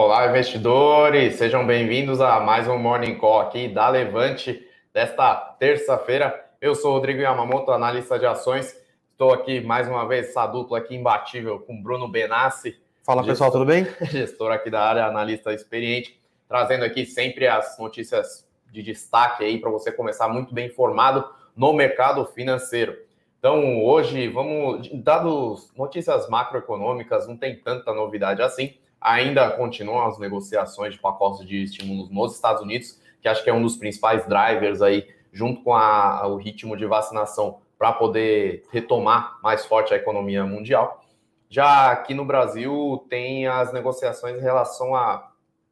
[0.00, 1.34] Olá, investidores!
[1.34, 4.64] Sejam bem-vindos a mais um Morning Call aqui da Levante
[4.94, 6.48] desta terça-feira.
[6.60, 8.80] Eu sou Rodrigo Yamamoto, analista de ações.
[9.10, 12.80] Estou aqui mais uma vez, essa dupla aqui imbatível com Bruno Benassi.
[13.02, 13.88] Fala gestor, pessoal, tudo bem?
[14.08, 16.16] Gestor aqui da área, analista experiente,
[16.48, 21.72] trazendo aqui sempre as notícias de destaque aí para você começar muito bem informado no
[21.72, 22.96] mercado financeiro.
[23.40, 30.94] Então, hoje, vamos, dados notícias macroeconômicas, não tem tanta novidade assim Ainda continuam as negociações
[30.94, 34.82] de pacotes de estímulos nos Estados Unidos, que acho que é um dos principais drivers
[34.82, 40.44] aí, junto com a, o ritmo de vacinação, para poder retomar mais forte a economia
[40.44, 41.00] mundial.
[41.48, 45.30] Já aqui no Brasil, tem as negociações em relação à,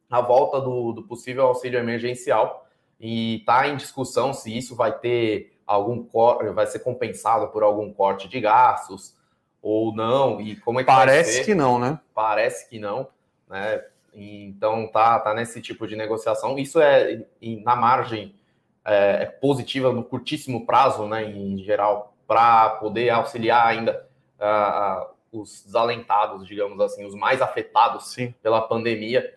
[0.09, 2.65] à volta do, do possível auxílio emergencial,
[2.99, 6.07] e está em discussão se isso vai ter algum
[6.53, 9.15] vai ser compensado por algum corte de gastos
[9.61, 11.99] ou não e como é que parece que não né?
[12.13, 13.07] Parece que não
[13.49, 13.83] né?
[14.13, 16.57] Então tá, tá nesse tipo de negociação.
[16.57, 17.25] Isso é
[17.63, 18.35] na margem
[18.83, 21.23] é, é positiva no curtíssimo prazo, né?
[21.23, 24.07] Em geral, para poder auxiliar ainda
[24.39, 28.33] uh, os desalentados, digamos assim, os mais afetados Sim.
[28.41, 29.33] pela pandemia.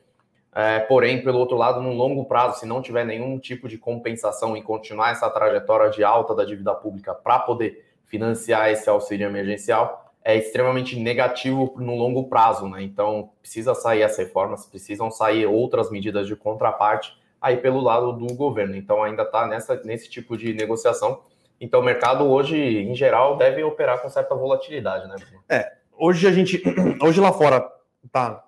[0.53, 4.57] É, porém, pelo outro lado, no longo prazo, se não tiver nenhum tipo de compensação
[4.57, 10.00] e continuar essa trajetória de alta da dívida pública para poder financiar esse auxílio emergencial,
[10.23, 12.83] é extremamente negativo no longo prazo, né?
[12.83, 18.35] Então, precisa sair as reformas, precisam sair outras medidas de contraparte aí pelo lado do
[18.35, 18.77] governo.
[18.77, 19.47] Então, ainda está
[19.85, 21.23] nesse tipo de negociação.
[21.59, 25.17] Então, o mercado hoje, em geral, deve operar com certa volatilidade, né?
[25.49, 26.63] É, hoje a gente,
[27.03, 27.67] hoje lá fora
[28.13, 28.45] tá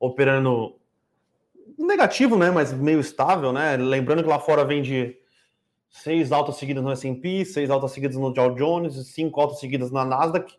[0.00, 0.74] operando
[1.78, 2.50] negativo, né?
[2.50, 3.76] Mas meio estável, né?
[3.76, 5.16] Lembrando que lá fora vem de
[5.88, 10.04] seis altas seguidas no S&P, seis altas seguidas no Dow Jones, cinco altas seguidas na
[10.04, 10.52] Nasdaq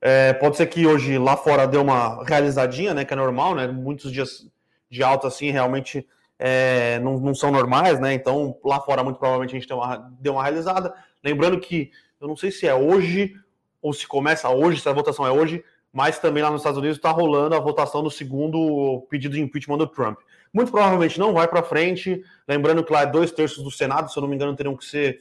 [0.00, 3.04] é, pode ser que hoje lá fora deu uma realizadinha, né?
[3.04, 3.66] Que é normal, né?
[3.66, 4.46] Muitos dias
[4.90, 6.06] de alta assim realmente
[6.38, 8.12] é, não, não, são normais, né?
[8.12, 10.94] Então lá fora muito provavelmente a gente deu uma, deu uma realizada.
[11.24, 11.90] Lembrando que
[12.20, 13.34] eu não sei se é hoje
[13.80, 16.98] ou se começa hoje, se a votação é hoje, mas também lá nos Estados Unidos
[16.98, 20.18] está rolando a votação do segundo pedido de impeachment do Trump.
[20.52, 22.22] Muito provavelmente não vai para frente.
[22.46, 24.84] Lembrando que lá é dois terços do Senado, se eu não me engano, teriam que
[24.84, 25.20] ser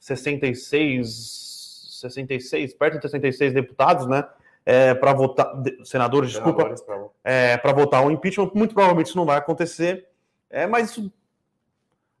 [0.00, 1.43] 66
[2.10, 4.24] 66, perto de 66 deputados, né?
[4.66, 5.52] É, para votar,
[5.84, 6.74] senadores, desculpa,
[7.22, 8.50] é, para votar o impeachment.
[8.54, 10.06] Muito provavelmente isso não vai acontecer.
[10.48, 11.12] É, mas isso,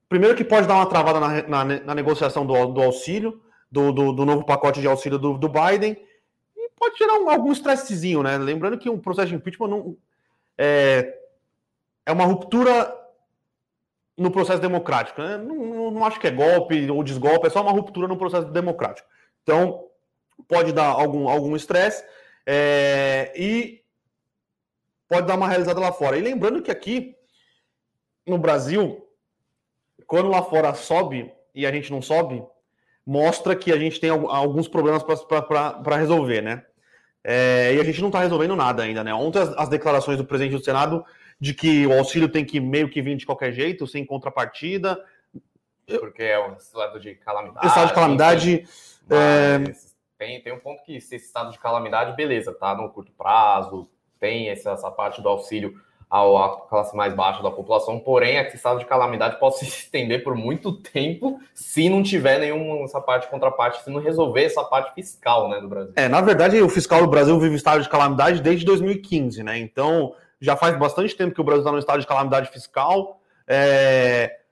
[0.08, 3.40] primeiro que pode dar uma travada na, na, na negociação do, do auxílio,
[3.70, 5.96] do, do, do, novo pacote de auxílio do, do Biden,
[6.56, 8.36] e pode gerar um, algum estressezinho, né?
[8.36, 9.96] Lembrando que um processo de impeachment não,
[10.58, 11.18] é,
[12.04, 12.94] é uma ruptura
[14.16, 15.20] no processo democrático.
[15.20, 15.36] Né?
[15.36, 18.46] Não, não, não, acho que é golpe ou desgolpe, é só uma ruptura no processo
[18.48, 19.08] democrático.
[19.44, 19.86] Então,
[20.48, 22.04] pode dar algum algum estresse
[22.44, 23.82] é, e
[25.08, 26.18] pode dar uma realizada lá fora.
[26.18, 27.14] E lembrando que aqui
[28.26, 29.06] no Brasil,
[30.06, 32.42] quando lá fora sobe e a gente não sobe,
[33.06, 36.64] mostra que a gente tem alguns problemas para resolver, né?
[37.22, 39.14] É, e a gente não está resolvendo nada ainda, né?
[39.14, 41.04] Ontem as, as, declarações do presidente do Senado
[41.40, 45.02] de que o auxílio tem que meio que vir de qualquer jeito, sem contrapartida.
[45.86, 47.66] Porque é um estado de calamidade.
[47.66, 48.68] Estado de calamidade.
[49.10, 49.58] É...
[50.18, 53.88] Tem, tem um ponto que esse estado de calamidade, beleza, tá no curto prazo,
[54.18, 55.74] tem essa, essa parte do auxílio
[56.10, 60.34] à classe mais baixa da população, porém, esse estado de calamidade pode se estender por
[60.36, 65.48] muito tempo se não tiver nenhuma essa parte contraparte, se não resolver essa parte fiscal
[65.48, 65.92] né, do Brasil.
[65.96, 69.58] É, na verdade, o fiscal do Brasil vive estado de calamidade desde 2015, né?
[69.58, 73.20] Então, já faz bastante tempo que o Brasil está no estado de calamidade fiscal.
[73.46, 74.43] É...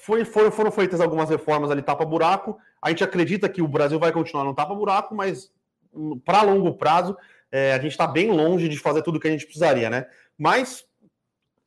[0.00, 4.10] Foi, foram, foram feitas algumas reformas ali, tapa-buraco, a gente acredita que o Brasil vai
[4.12, 5.52] continuar no tapa-buraco, mas
[5.92, 7.16] hum, para longo prazo
[7.52, 10.06] é, a gente está bem longe de fazer tudo o que a gente precisaria, né?
[10.38, 10.86] Mas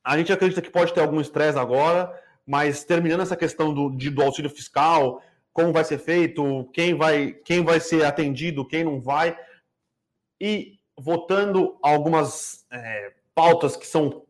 [0.02, 2.12] a gente acredita que pode ter algum estresse agora,
[2.44, 5.22] mas terminando essa questão do, de, do auxílio fiscal,
[5.52, 9.38] como vai ser feito, quem vai, quem vai ser atendido, quem não vai,
[10.40, 14.24] e votando algumas é, pautas que são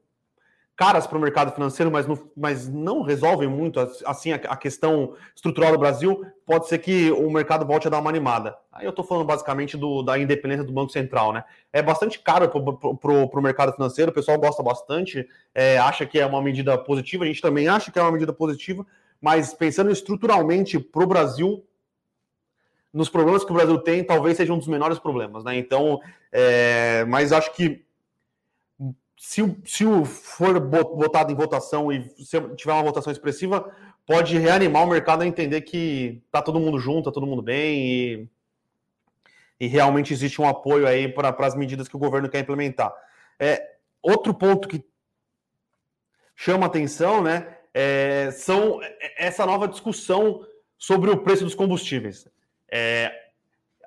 [0.77, 5.15] caras para o mercado financeiro, mas, no, mas não resolvem muito assim a, a, questão
[5.35, 8.57] estrutural do Brasil, pode ser que o mercado volte a dar uma animada.
[8.73, 11.45] Aí eu estou falando basicamente do, da independência do Banco Central, né?
[11.73, 16.27] É bastante caro para o mercado financeiro, o pessoal gosta bastante, é, acha que é
[16.27, 18.85] uma medida positiva, a gente também acha que é uma medida positiva,
[19.21, 21.65] mas pensando estruturalmente para o Brasil,
[22.93, 25.57] nos problemas que o Brasil tem, talvez seja um dos menores problemas, né?
[25.57, 26.01] Então,
[26.33, 27.84] é, mas acho que
[29.27, 32.07] se, se for votado em votação e
[32.57, 33.75] tiver uma votação expressiva,
[34.07, 37.89] pode reanimar o mercado a entender que tá todo mundo junto, tá todo mundo bem
[37.89, 38.29] e,
[39.59, 42.95] e realmente existe um apoio aí para as medidas que o governo quer implementar.
[43.41, 44.85] É, outro ponto que
[46.37, 48.79] chama atenção, né, é, são
[49.17, 52.29] essa nova discussão sobre o preço dos combustíveis.
[52.71, 53.11] É,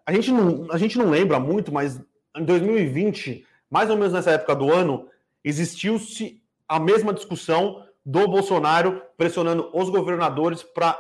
[0.04, 2.02] a, gente não, a gente não lembra muito, mas
[2.36, 5.08] em 2020, mais ou menos nessa época do ano,
[5.48, 11.00] existiu-se a mesma discussão do Bolsonaro pressionando os governadores para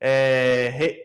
[0.00, 1.00] é, re,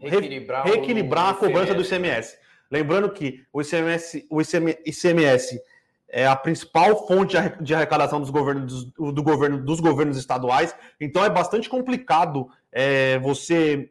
[0.00, 2.36] reequilibrar, reequilibrar a cobrança do ICMS.
[2.70, 5.60] Lembrando que o ICMS, o ICMS
[6.08, 11.30] é a principal fonte de arrecadação dos governos, do governo, dos governos estaduais, então é
[11.30, 13.90] bastante complicado é, você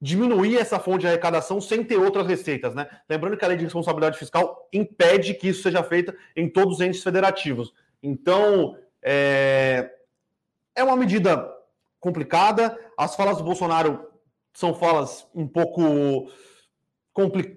[0.00, 2.86] diminuir essa fonte de arrecadação sem ter outras receitas, né?
[3.08, 6.80] Lembrando que a lei de responsabilidade fiscal impede que isso seja feito em todos os
[6.80, 7.72] entes federativos.
[8.02, 9.90] Então, é,
[10.74, 11.50] é uma medida
[11.98, 12.78] complicada.
[12.96, 14.06] As falas do Bolsonaro
[14.52, 16.30] são falas um pouco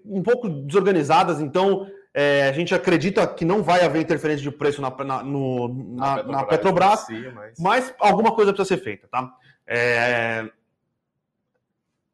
[0.05, 4.81] um pouco desorganizadas, então é, a gente acredita que não vai haver interferência de preço
[4.81, 7.59] na, na, no, na, na Petrobras, si, mas...
[7.59, 7.95] mas...
[7.99, 9.33] alguma coisa precisa ser feita, tá?
[9.67, 10.49] É...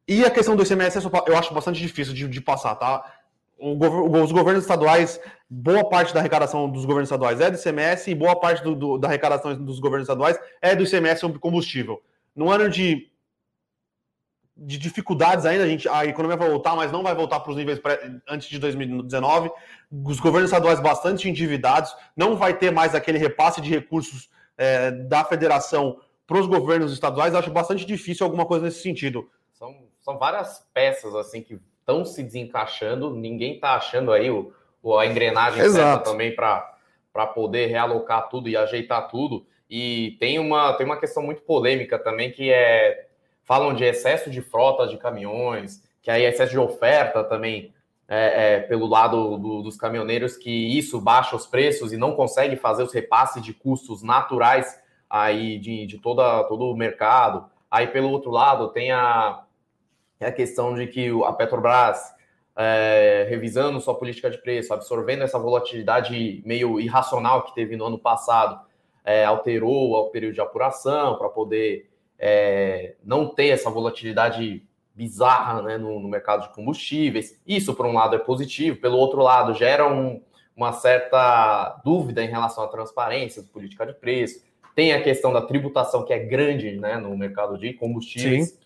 [0.07, 3.03] E a questão do ICMS eu acho bastante difícil de, de passar, tá?
[3.57, 5.19] os governos estaduais,
[5.49, 8.97] boa parte da arrecadação dos governos estaduais é do ICMS e boa parte do, do,
[8.97, 12.01] da arrecadação dos governos estaduais é do ICMS sobre combustível.
[12.35, 13.09] No ano de
[14.57, 17.57] de dificuldades ainda, a, gente, a economia vai voltar, mas não vai voltar para os
[17.57, 17.79] níveis
[18.27, 19.51] antes de 2019.
[19.91, 25.25] Os governos estaduais bastante endividados, não vai ter mais aquele repasse de recursos é, da
[25.25, 27.35] federação para os governos estaduais.
[27.35, 29.29] Acho bastante difícil alguma coisa nesse sentido.
[29.55, 34.53] São, são várias peças assim que estão se desencaixando, ninguém está achando aí o,
[34.83, 36.03] o, a engrenagem Exato.
[36.03, 39.45] certa também para poder realocar tudo e ajeitar tudo.
[39.69, 43.07] E tem uma, tem uma questão muito polêmica também que é
[43.45, 47.73] falam de excesso de frota de caminhões, que aí excesso de oferta também
[48.09, 52.57] é, é, pelo lado do, dos caminhoneiros, que isso baixa os preços e não consegue
[52.57, 54.77] fazer os repasses de custos naturais
[55.09, 57.45] aí de, de toda, todo o mercado.
[57.69, 59.44] Aí, pelo outro lado, tem a,
[60.19, 62.13] a questão de que a Petrobras,
[62.57, 67.99] é, revisando sua política de preço, absorvendo essa volatilidade meio irracional que teve no ano
[67.99, 68.59] passado,
[69.03, 74.63] é, alterou o período de apuração para poder é, não ter essa volatilidade
[74.95, 77.39] bizarra né, no, no, mercado de combustíveis.
[77.45, 80.21] Isso, por um lado, é positivo, pelo outro lado, gera um,
[80.55, 84.43] uma certa dúvida em relação à transparência de política de preço.
[84.73, 88.49] Tem a questão da tributação, que é grande né, no mercado de combustíveis.
[88.49, 88.64] Sim.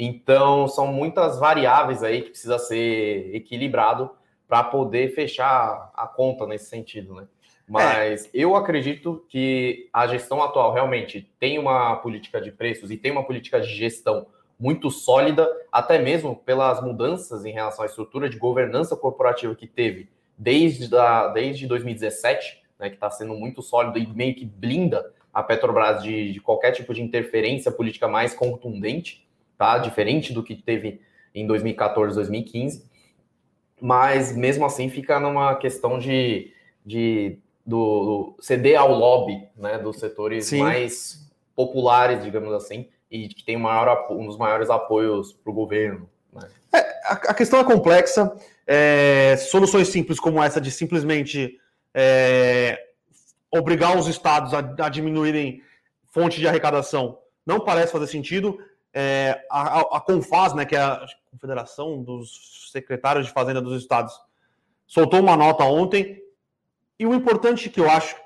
[0.00, 4.08] Então, são muitas variáveis aí que precisa ser equilibrado
[4.46, 7.26] para poder fechar a conta nesse sentido, né?
[7.68, 8.30] Mas é.
[8.32, 13.24] eu acredito que a gestão atual realmente tem uma política de preços e tem uma
[13.24, 14.26] política de gestão
[14.58, 20.08] muito sólida, até mesmo pelas mudanças em relação à estrutura de governança corporativa que teve
[20.36, 25.42] desde, da, desde 2017, né, que está sendo muito sólido e meio que blinda a
[25.42, 29.27] Petrobras de, de qualquer tipo de interferência política mais contundente,
[29.58, 29.76] tá?
[29.78, 31.00] Diferente do que teve
[31.34, 32.88] em 2014, 2015.
[33.80, 36.52] Mas mesmo assim fica numa questão de,
[36.86, 40.60] de do, do ceder ao lobby né, dos setores Sim.
[40.60, 46.08] mais populares, digamos assim, e que tem maior, um dos maiores apoios para o governo.
[46.32, 46.48] Né?
[46.72, 48.32] É, a, a, questão é complexa.
[48.66, 51.58] É, soluções simples como essa de simplesmente
[51.92, 52.78] é,
[53.50, 55.62] obrigar os estados a, a, diminuírem
[56.12, 58.58] fonte de arrecadação não parece fazer sentido.
[58.92, 64.18] É, a, a, Confaz, né, que é a Confederação dos Secretários de Fazenda dos Estados,
[64.86, 66.22] soltou uma nota ontem
[66.98, 68.16] e o importante que eu acho,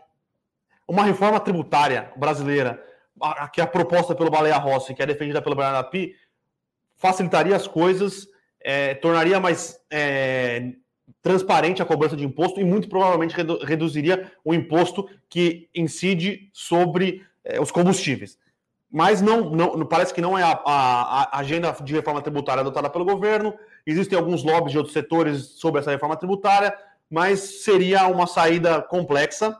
[0.88, 2.82] uma reforma tributária brasileira,
[3.20, 6.16] a, que é a proposta pelo Baleia Rossi, que é defendida pelo Brian Pi,
[6.96, 8.28] facilitaria as coisas,
[8.60, 10.72] é, tornaria mais é,
[11.20, 17.26] transparente a cobrança de imposto e muito provavelmente redu reduziria o imposto que incide sobre
[17.44, 18.38] é, os combustíveis.
[18.92, 22.90] Mas não, não, parece que não é a, a, a, agenda de reforma tributária adotada
[22.90, 23.54] pelo governo.
[23.86, 26.76] Existem alguns lobbies de outros setores sobre essa reforma tributária
[27.12, 29.54] mas seria uma saída complexa,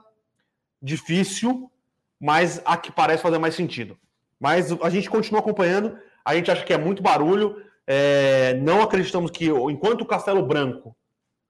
[0.81, 1.69] difícil,
[2.19, 3.95] mas a que parece fazer mais sentido.
[4.39, 9.29] Mas a gente continua acompanhando, a gente acha que é muito barulho, é, não acreditamos
[9.29, 10.95] que enquanto o Castelo Branco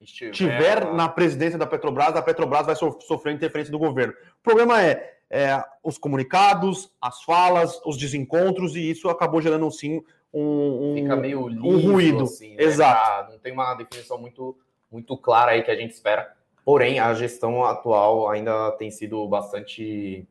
[0.01, 4.13] estiver na presidência da Petrobras, a Petrobras vai sofrer interferência do governo.
[4.13, 10.03] O problema é, é, os comunicados, as falas, os desencontros, e isso acabou gerando sim
[10.33, 12.23] um, um, Fica meio liso, um ruído.
[12.23, 12.63] Assim, né?
[12.63, 13.31] Exato.
[13.31, 14.57] Não tem uma definição muito
[14.91, 16.31] muito clara aí que a gente espera.
[16.63, 20.27] Porém, a gestão atual ainda tem sido bastante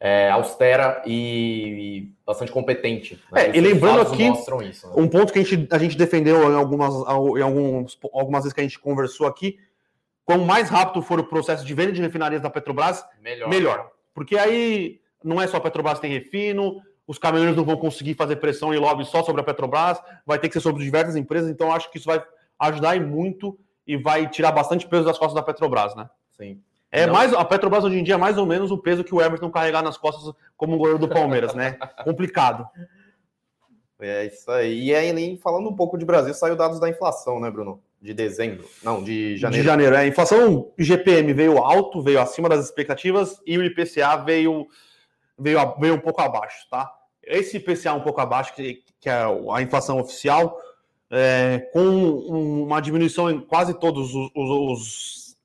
[0.00, 3.22] é, austera e, bastante competente.
[3.30, 3.48] Né?
[3.48, 4.94] É, e lembrando aqui, isso, né?
[4.96, 8.60] um ponto que a gente, a gente defendeu em algumas, em alguns, algumas vezes que
[8.60, 9.58] a gente conversou aqui,
[10.24, 13.48] quanto mais rápido for o processo de venda de refinarias da Petrobras, melhor.
[13.48, 13.90] melhor.
[14.18, 18.34] Porque aí não é só a Petrobras tem refino, os caminhoneiros não vão conseguir fazer
[18.34, 21.72] pressão e lobby só sobre a Petrobras, vai ter que ser sobre diversas empresas, então
[21.72, 22.20] acho que isso vai
[22.58, 23.56] ajudar e muito
[23.86, 26.10] e vai tirar bastante peso das costas da Petrobras, né?
[26.36, 26.60] Sim.
[26.90, 27.14] É não.
[27.14, 29.52] mais a Petrobras hoje em dia é mais ou menos o peso que o Everton
[29.52, 31.78] carregar nas costas como um goleiro do Palmeiras, né?
[32.02, 32.68] Complicado.
[34.00, 34.86] É isso aí.
[34.86, 37.80] E aí, falando um pouco de Brasil, saiu dados da inflação, né, Bruno?
[38.00, 38.68] De dezembro.
[38.82, 39.62] Não, de janeiro.
[39.62, 40.00] De janeiro, é.
[40.00, 44.68] A inflação IGPM veio alto, veio acima das expectativas, e o IPCA veio,
[45.36, 46.88] veio, veio um pouco abaixo, tá?
[47.22, 50.56] Esse IPCA um pouco abaixo, que, que é a inflação oficial,
[51.10, 55.36] é, com uma diminuição em quase todos os, os,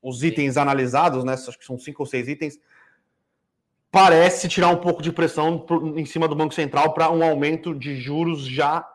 [0.00, 1.32] os itens analisados, né?
[1.32, 2.58] Acho que são cinco ou seis itens,
[3.90, 7.96] parece tirar um pouco de pressão em cima do Banco Central para um aumento de
[7.96, 8.88] juros já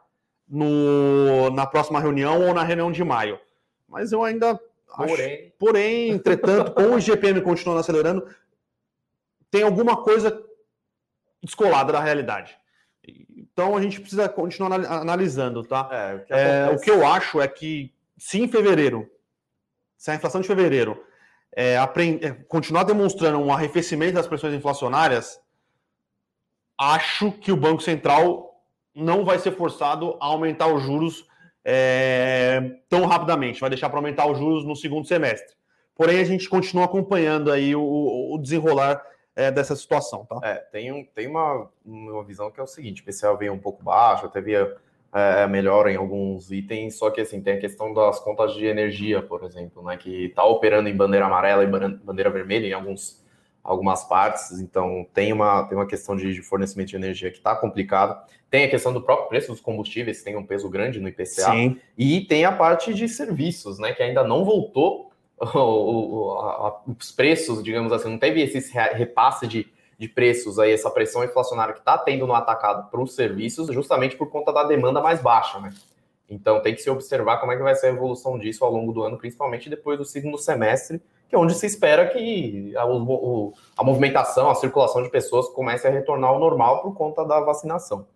[0.54, 3.40] no, na próxima reunião ou na reunião de maio.
[3.88, 4.60] Mas eu ainda
[4.96, 8.28] porém, acho, porém entretanto, com o GPM continuando acelerando,
[9.50, 10.44] tem alguma coisa
[11.42, 12.56] descolada da realidade.
[13.36, 15.90] Então a gente precisa continuar analisando, tá?
[15.92, 19.10] É, o, que é, o que eu acho é que se em fevereiro,
[19.98, 21.04] se a inflação de fevereiro
[21.56, 21.76] é.
[21.76, 25.40] É, continuar demonstrando um arrefecimento das pressões inflacionárias,
[26.80, 28.53] acho que o Banco Central
[28.96, 31.28] não vai ser forçado a aumentar os juros
[31.66, 35.56] é, tão rapidamente, vai deixar para aumentar os juros no segundo semestre.
[35.96, 37.82] Porém, a gente continua acompanhando aí o,
[38.34, 39.04] o desenrolar
[39.36, 40.40] é, dessa situação, tá?
[40.44, 43.60] É, tem, um, tem uma, uma visão que é o seguinte: o PCL veio um
[43.60, 44.54] pouco baixo, teve
[45.14, 49.22] é, melhora em alguns itens, só que assim, tem a questão das contas de energia,
[49.22, 53.23] por exemplo, né, que está operando em bandeira amarela e bandeira vermelha em alguns,
[53.63, 57.55] algumas partes, então tem uma, tem uma questão de, de fornecimento de energia que está
[57.55, 58.22] complicado.
[58.50, 61.51] Tem a questão do próprio preço dos combustíveis, que tem um peso grande no IPCA.
[61.51, 61.79] Sim.
[61.98, 67.12] E tem a parte de serviços, né, que ainda não voltou o, o, a, os
[67.12, 69.72] preços, digamos assim, não teve esse repasse de
[70.03, 74.17] de preços aí, essa pressão inflacionária que está tendo no atacado para os serviços, justamente
[74.17, 75.72] por conta da demanda mais baixa, né?
[76.34, 78.92] Então tem que se observar como é que vai ser a evolução disso ao longo
[78.92, 83.54] do ano, principalmente depois do segundo semestre, que é onde se espera que a, o,
[83.78, 88.08] a movimentação, a circulação de pessoas comece a retornar ao normal por conta da vacinação.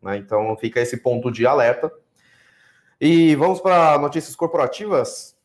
[0.00, 0.16] Né?
[0.18, 1.92] Então fica esse ponto de alerta.
[3.00, 5.36] E vamos para notícias corporativas.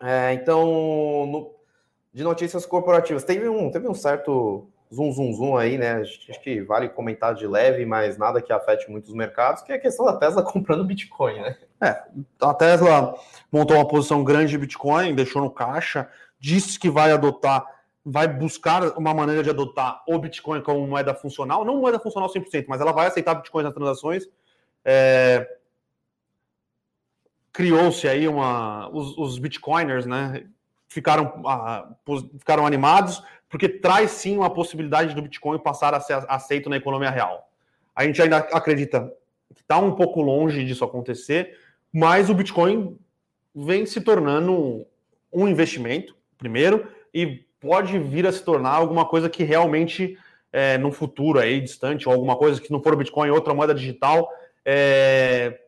[0.00, 1.56] É, então, no,
[2.16, 3.24] de notícias corporativas.
[3.24, 6.00] Teve um, teve um certo zoom, zoom, zoom aí, né?
[6.00, 9.76] Acho que vale comentar de leve, mas nada que afete muito os mercados, que é
[9.76, 11.56] a questão da Tesla comprando Bitcoin, né?
[11.80, 12.02] É,
[12.40, 13.14] a Tesla
[13.52, 17.64] montou uma posição grande de Bitcoin, deixou no caixa, disse que vai adotar,
[18.04, 22.66] vai buscar uma maneira de adotar o Bitcoin como moeda funcional, não moeda funcional 100%,
[22.68, 24.24] mas ela vai aceitar Bitcoin nas transações.
[24.84, 25.56] É...
[27.52, 30.46] Criou-se aí uma, os, os Bitcoiners, né?
[30.88, 31.88] ficaram, ah,
[32.38, 37.10] ficaram animados, porque traz sim uma possibilidade do Bitcoin passar a ser aceito na economia
[37.10, 37.50] real.
[37.94, 39.12] A gente ainda acredita
[39.54, 41.56] que está um pouco longe disso acontecer,
[41.92, 42.98] mas o Bitcoin
[43.54, 44.86] vem se tornando
[45.32, 50.18] um investimento, primeiro, e pode vir a se tornar alguma coisa que realmente,
[50.52, 53.74] é, no futuro aí distante, ou alguma coisa que não for o Bitcoin, outra moeda
[53.74, 54.28] digital,
[54.64, 55.58] é,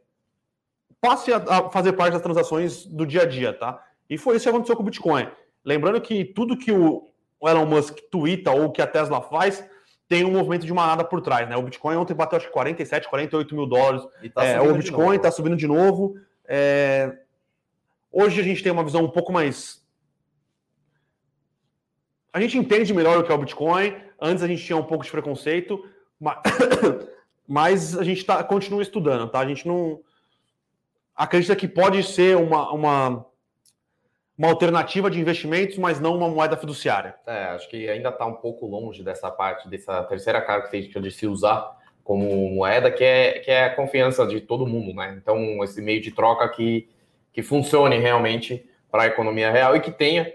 [1.01, 3.83] passe a, fazer parte das transações do dia a dia, tá?
[4.11, 5.29] E foi isso que aconteceu com o Bitcoin.
[5.65, 7.09] Lembrando que tudo que o
[7.47, 9.65] Elon Musk twitta ou que a Tesla faz
[10.09, 11.57] tem um movimento de manada por trás, né?
[11.57, 14.03] O Bitcoin ontem bateu acho que 47, 48 mil dólares.
[14.35, 16.17] Tá é, o Bitcoin está subindo de novo.
[16.47, 17.15] É...
[18.11, 19.87] Hoje a gente tem uma visão um pouco mais.
[22.33, 23.95] A gente entende melhor o que é o Bitcoin.
[24.19, 25.85] Antes a gente tinha um pouco de preconceito,
[26.19, 26.39] mas,
[27.47, 29.41] mas a gente tá, continua estudando, tá?
[29.41, 30.01] A gente não
[31.15, 33.27] acredita que pode ser uma, uma
[34.39, 37.17] uma alternativa de investimentos, mas não uma moeda fiduciária.
[37.27, 41.27] É, acho que ainda está um pouco longe dessa parte, dessa terceira característica de se
[41.27, 45.19] usar como moeda, que é, que é a confiança de todo mundo, né?
[45.21, 46.89] Então, esse meio de troca que,
[47.33, 50.33] que funcione realmente para a economia real e que tenha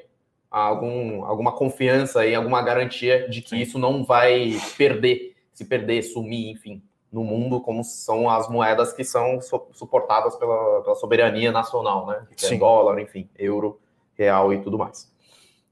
[0.52, 3.62] algum, alguma confiança e alguma garantia de que Sim.
[3.62, 9.04] isso não vai perder, se perder, sumir, enfim, no mundo, como são as moedas que
[9.04, 9.40] são
[9.72, 12.28] suportadas pela, pela soberania nacional, né?
[12.36, 13.80] Que é dólar, enfim, euro
[14.18, 15.12] real e tudo mais.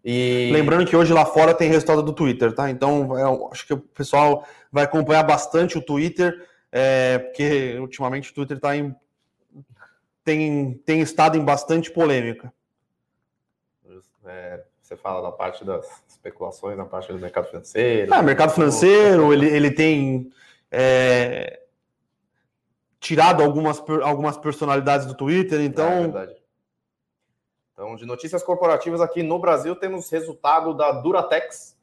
[0.03, 0.49] E...
[0.51, 2.69] Lembrando que hoje lá fora tem resultado do Twitter, tá?
[2.69, 8.33] Então é, acho que o pessoal vai acompanhar bastante o Twitter, é, porque ultimamente o
[8.33, 8.95] Twitter tá em,
[10.23, 12.51] tem, tem estado em bastante polêmica.
[14.25, 18.13] É, você fala da parte das especulações, na parte do mercado financeiro.
[18.13, 20.31] Ah, mercado financeiro, ele, ele tem
[20.71, 21.61] é,
[22.99, 26.17] tirado algumas, algumas personalidades do Twitter, então.
[26.17, 26.40] É,
[27.73, 31.77] Então, de notícias corporativas aqui no Brasil, temos resultado da Duratex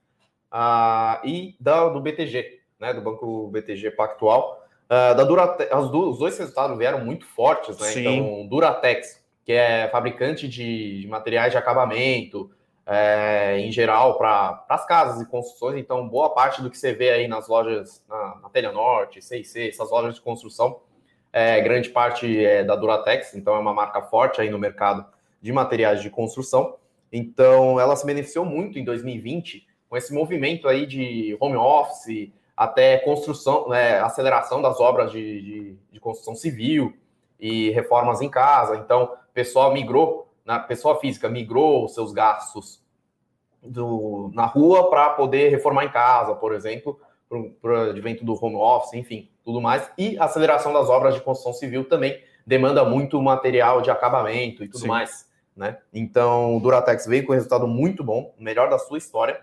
[0.53, 4.65] uh, e da, do BTG, né, do Banco BTG Pactual.
[4.87, 7.89] Uh, da Duratex, os dois resultados vieram muito fortes, né?
[7.89, 8.01] Sim.
[8.01, 12.51] Então, Duratex, que é fabricante de, de materiais de acabamento,
[12.91, 15.79] é, em geral, para as casas e construções.
[15.79, 19.69] Então, boa parte do que você vê aí nas lojas, na, na Telha Norte, CIC,
[19.69, 20.81] essas lojas de construção,
[21.31, 25.05] é, grande parte é da Duratex, então é uma marca forte aí no mercado
[25.41, 26.77] de materiais de construção.
[27.13, 32.99] Então, ela se beneficiou muito em 2020 com esse movimento aí de home office, até
[32.99, 36.93] construção, né, aceleração das obras de, de, de, construção civil
[37.39, 38.77] e reformas em casa.
[38.77, 42.83] Então, pessoal migrou, na pessoa física migrou os seus gastos
[43.63, 46.99] do, na rua para poder reformar em casa, por exemplo,
[47.63, 49.89] para o advento do home office, enfim, tudo mais.
[49.97, 54.81] E aceleração das obras de construção civil também demanda muito material de acabamento e tudo
[54.81, 54.89] Sim.
[54.89, 55.28] mais
[55.59, 55.79] né?
[55.93, 59.41] Então, o Duratex veio com um resultado muito bom, o melhor da sua história,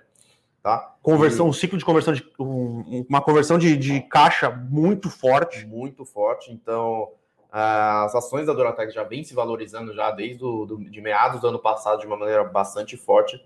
[0.63, 0.95] tá?
[1.03, 1.50] Conversão, e...
[1.50, 6.51] um ciclo de conversão de uma conversão de, de caixa muito forte, muito forte.
[6.51, 7.10] Então,
[7.51, 11.48] as ações da Duratex já vêm se valorizando já desde do, do, de meados do
[11.48, 13.45] ano passado de uma maneira bastante forte.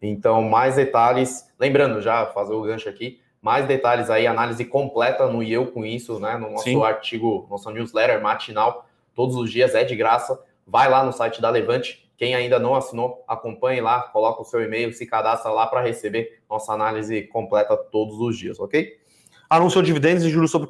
[0.00, 5.42] Então, mais detalhes, lembrando já fazer o gancho aqui, mais detalhes aí, análise completa no
[5.42, 6.36] e eu com isso, né?
[6.36, 6.82] No nosso Sim.
[6.82, 10.40] artigo, nosso newsletter matinal, todos os dias é de graça.
[10.66, 14.62] Vai lá no site da Levante, quem ainda não assinou, acompanhe lá, coloca o seu
[14.62, 19.00] e-mail, se cadastra lá para receber nossa análise completa todos os dias, ok?
[19.48, 20.68] Anunciou dividendos e juros sobre,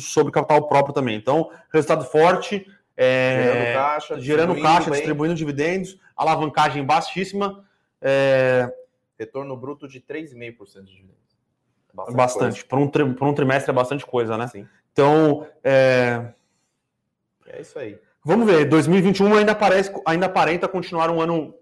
[0.00, 1.16] sobre capital próprio também.
[1.16, 2.66] Então, resultado forte,
[2.96, 7.64] é, gerando caixa, gerando distribuindo, caixa distribuindo dividendos, alavancagem baixíssima.
[8.00, 8.72] É...
[9.18, 11.16] Retorno bruto de 3,5% de dividendos.
[11.92, 12.16] Bastante.
[12.16, 12.64] bastante.
[12.64, 14.46] Por, um por um trimestre é bastante coisa, né?
[14.48, 14.66] Sim.
[14.92, 16.32] Então, é...
[17.46, 17.98] é isso aí.
[18.26, 21.54] Vamos ver, 2021 ainda, parece, ainda aparenta continuar um ano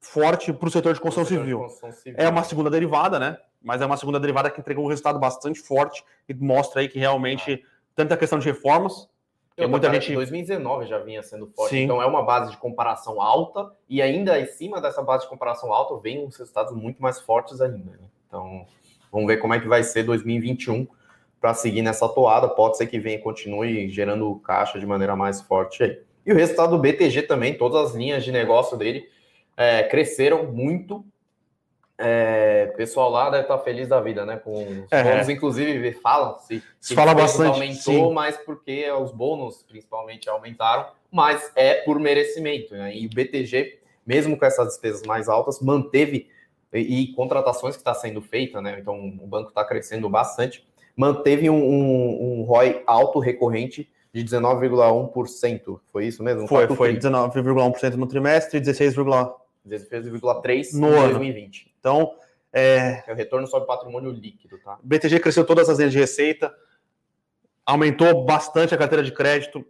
[0.00, 1.58] forte para o setor de construção civil.
[1.58, 2.14] construção civil.
[2.16, 3.36] É uma segunda derivada, né?
[3.60, 7.00] Mas é uma segunda derivada que entregou um resultado bastante forte e mostra aí que
[7.00, 7.68] realmente, ah.
[7.96, 9.08] tanta questão de reformas,
[9.56, 10.14] eu, muita gente...
[10.14, 11.82] 2019 já vinha sendo forte, Sim.
[11.82, 15.72] então é uma base de comparação alta, e ainda em cima dessa base de comparação
[15.72, 17.90] alta vem uns resultados muito mais fortes ainda.
[17.90, 18.06] Né?
[18.28, 18.64] Então,
[19.10, 20.86] vamos ver como é que vai ser 2021
[21.44, 22.48] para seguir nessa toada.
[22.48, 26.00] Pode ser que venha e continue gerando caixa de maneira mais forte aí.
[26.24, 29.06] E o resultado do BTG também, todas as linhas de negócio dele
[29.54, 31.04] é, cresceram muito.
[31.98, 34.38] É, o pessoal lá deve estar feliz da vida, né?
[34.38, 35.04] Com os é.
[35.04, 38.14] bônus, inclusive, falam se, se fala bastante, aumentou, sim.
[38.14, 42.72] mas porque os bônus principalmente aumentaram, mas é por merecimento.
[42.72, 42.96] Né?
[42.96, 46.26] E o BTG, mesmo com essas despesas mais altas, manteve
[46.72, 48.78] e, e contratações que está sendo feita, né?
[48.80, 55.80] Então o banco está crescendo bastante manteve um, um, um ROI alto recorrente de 19,1%.
[55.92, 56.46] Foi isso mesmo?
[56.46, 59.34] Foi, foi 19,1% no trimestre, 16,3%
[59.66, 61.74] 16,3% no ano 2020.
[61.80, 62.14] Então,
[62.52, 63.02] é...
[63.06, 64.78] é o retorno sobre patrimônio líquido, tá?
[64.82, 66.54] BTG cresceu todas as linhas de receita,
[67.64, 69.64] aumentou bastante a carteira de crédito,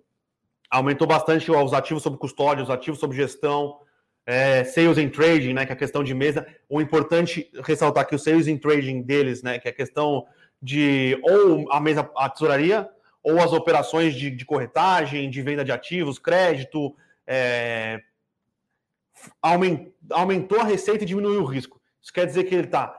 [0.69, 3.79] aumentou bastante os ativos sob custódia, os ativos sob gestão,
[4.27, 6.47] é, sales and trading, né, que é a questão de mesa.
[6.69, 10.27] O importante ressaltar que o sales and trading deles, né, que é a questão
[10.65, 12.89] de ou a mesa, a tesouraria,
[13.23, 16.97] ou as operações de, de corretagem, de venda de ativos, crédito,
[17.27, 18.01] é,
[20.11, 21.79] aumentou a receita e diminuiu o risco.
[22.03, 22.99] Isso quer dizer que ele está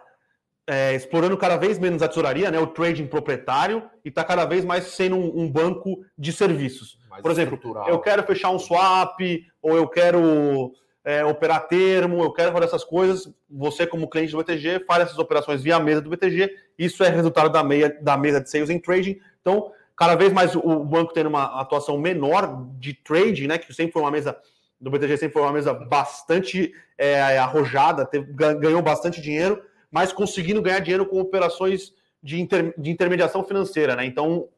[0.67, 4.63] é, explorando cada vez menos a tesouraria, né, o trading proprietário, e está cada vez
[4.63, 6.99] mais sendo um, um banco de serviços.
[7.09, 9.19] Mais Por exemplo, eu quero fechar um swap,
[9.59, 10.71] ou eu quero
[11.05, 13.31] é, operar termo, eu quero fazer essas coisas.
[13.47, 16.51] Você, como cliente do BTG, faz essas operações via mesa do BTG.
[16.77, 19.19] Isso é resultado da, meia, da mesa de sales and trading.
[19.39, 23.59] Então, cada vez mais o banco tendo uma atuação menor de trading, né?
[23.59, 24.35] Que sempre foi uma mesa
[24.81, 30.61] do BTG, sempre foi uma mesa bastante é, arrojada, teve, ganhou bastante dinheiro, mas conseguindo
[30.61, 34.05] ganhar dinheiro com operações de, inter, de intermediação financeira, né?
[34.05, 34.49] Então,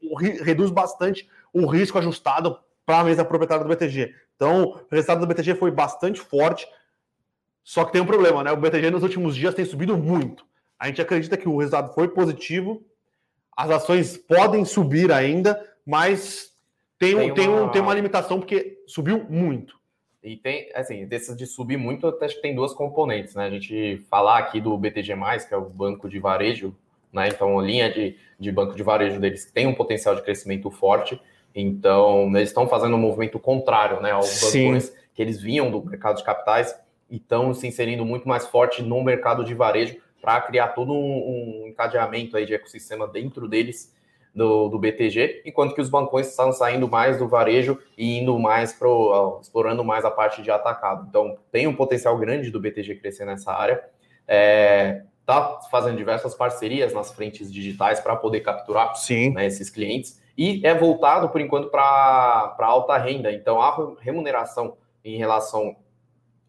[0.41, 2.57] reduz bastante o risco ajustado
[2.88, 4.15] para a mesa proprietária do BTG.
[4.38, 6.65] Então, o resultado do BTG foi bastante forte.
[7.62, 8.52] Só que tem um problema, né?
[8.54, 10.45] O BTG nos últimos dias tem subido muito.
[10.80, 12.82] A gente acredita que o resultado foi positivo.
[13.58, 16.54] As ações podem subir ainda, mas
[16.97, 17.63] tem, tem, tem, uma...
[17.63, 19.76] Um, tem uma limitação porque subiu muito.
[20.23, 23.47] E tem, assim, desses de subir muito, acho que tem duas componentes, né?
[23.47, 25.13] A gente falar aqui do BTG,
[25.45, 26.73] que é o banco de varejo,
[27.12, 27.28] né?
[27.28, 31.19] Então, a linha de, de banco de varejo deles tem um potencial de crescimento forte.
[31.60, 36.17] Então, eles estão fazendo um movimento contrário né, aos bancos que eles vinham do mercado
[36.17, 40.67] de capitais e estão se inserindo muito mais forte no mercado de varejo para criar
[40.70, 43.91] todo um, um, encadeamento aí de ecossistema dentro deles,
[44.36, 48.72] do, do BTG, enquanto que os bancões estão saindo mais do varejo e indo mais
[48.72, 48.88] para
[49.41, 51.08] explorando mais a parte de atacado.
[51.10, 53.84] Então tem um potencial grande do BTG crescer nessa área.
[54.28, 58.93] É, tá fazendo diversas parcerias nas frentes digitais para poder capturar
[59.34, 63.32] né, esses clientes e é voltado por enquanto para alta renda.
[63.32, 65.76] Então a remuneração em relação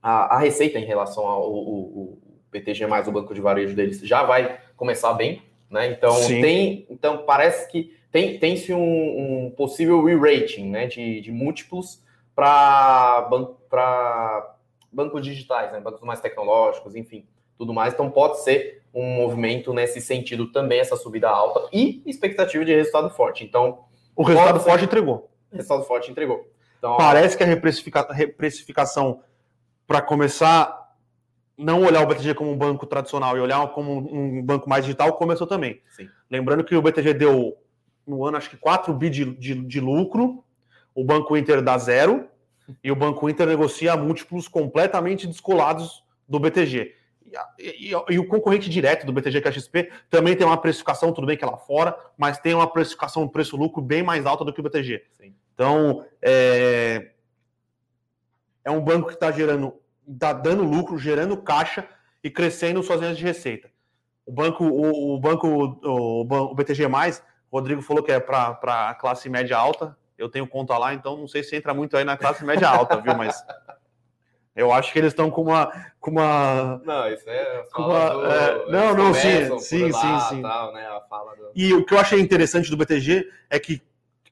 [0.03, 2.19] a receita em relação ao, ao,
[2.51, 5.91] BTG mais o banco de varejo deles já vai começar bem, né?
[5.91, 6.41] Então Sim.
[6.41, 12.03] tem, então parece que tem tem-se um, um, possível re-rating, né, de, de múltiplos
[12.35, 14.55] para banco para
[14.91, 17.27] bancos digitais, né, bancos mais tecnológicos, enfim,
[17.59, 17.93] tudo mais.
[17.93, 23.11] Então pode ser um movimento nesse sentido também essa subida alta e expectativa de resultado
[23.11, 23.45] forte.
[23.45, 25.31] Então o resultado forte entregou.
[25.53, 26.51] O resultado forte entregou.
[26.79, 27.47] Então, parece que a
[28.13, 29.21] reprecificação
[29.87, 30.79] para começar
[31.59, 35.13] não olhar o BTG como um banco tradicional e olhar como um banco mais digital,
[35.15, 35.83] começou também.
[35.91, 36.09] Sim.
[36.31, 37.57] Lembrando que o BTG deu,
[38.07, 40.45] no ano, acho que 4 bi de, de, de lucro,
[40.95, 42.29] o Banco Inter dá zero,
[42.85, 46.95] e o Banco Inter negocia múltiplos completamente descolados do BTG.
[47.59, 50.57] E, e, e, o concorrente direto do BTG, que é a XP, também tem uma
[50.57, 54.45] precificação, tudo bem que é lá fora, mas tem uma precificação preço-lucro bem mais alta
[54.45, 55.05] do que o BTG.
[55.13, 55.35] Sim.
[55.55, 57.11] Então, é,
[58.65, 59.75] é um banco que está gerando
[60.09, 61.87] está dando lucro, gerando caixa
[62.25, 63.71] e crescendo suas linhas de receita.
[64.25, 68.95] O banco, o, o banco, o, o, BTG+, o Rodrigo falou que é para a
[68.95, 69.97] classe média alta.
[70.17, 73.01] Eu tenho conta lá, então não sei se entra muito aí na classe média alta,
[73.01, 73.15] viu?
[73.15, 73.45] Mas
[74.59, 76.83] eu acho que eles estão com uma, com uma.
[76.85, 77.65] Não, isso é.
[77.77, 80.43] Uma, do, é não, não, sim, sim, sim, sim.
[80.43, 80.85] Tal, né,
[81.37, 81.53] do...
[81.55, 83.81] E o que eu achei interessante do BTG é que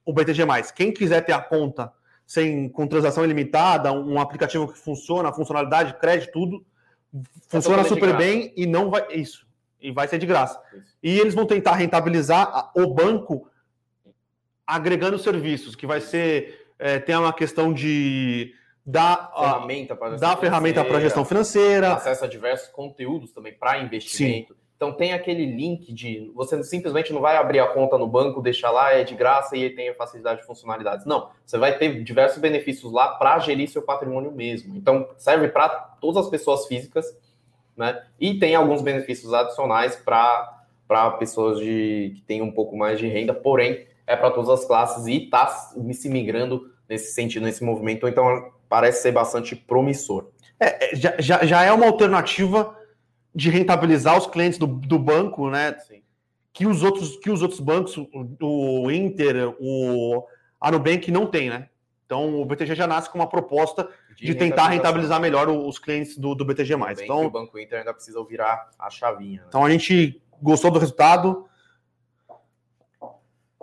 [0.05, 0.43] o BTG,
[0.75, 1.93] quem quiser ter a conta
[2.25, 6.65] sem com transação ilimitada, um aplicativo que funciona, funcionalidade, crédito, tudo
[7.47, 9.47] funciona super bem e não vai isso
[9.79, 10.59] e vai ser de graça.
[10.73, 10.97] Isso.
[11.01, 13.49] E eles vão tentar rentabilizar o banco
[14.65, 18.53] agregando serviços, que vai ser é, tem uma questão de
[18.87, 24.53] dar ferramenta para ferramenta para gestão financeira, acesso a diversos conteúdos também para investimento.
[24.53, 24.59] Sim.
[24.77, 28.71] Então tem aquele link de você simplesmente não vai abrir a conta no banco, deixar
[28.71, 31.05] lá, é de graça e tem a facilidade de funcionalidades.
[31.05, 34.77] Não, você vai ter diversos benefícios lá para gerir seu patrimônio mesmo.
[34.77, 35.67] Então serve para
[35.99, 37.05] todas as pessoas físicas,
[37.75, 38.03] né?
[38.19, 40.53] E tem alguns benefícios adicionais para
[40.87, 44.63] para pessoas de que têm um pouco mais de renda, porém é para todas as
[44.63, 48.07] classes e está se migrando nesse sentido, nesse movimento.
[48.07, 50.29] Então parece ser bastante promissor.
[50.59, 52.75] É, é já, já, já é uma alternativa
[53.33, 55.77] de rentabilizar os clientes do, do banco, né?
[55.79, 56.01] Sim.
[56.51, 57.95] Que os outros que os outros bancos,
[58.41, 60.23] o Inter, o
[60.59, 61.69] a Nubank não tem, né?
[62.07, 66.17] Então o BTG já nasce com uma proposta de, de tentar rentabilizar melhor os clientes
[66.17, 66.73] do, do BTG+.
[67.03, 69.41] Então o Banco Inter ainda precisa virar a chavinha.
[69.41, 69.45] Né?
[69.49, 71.45] Então a gente gostou do resultado.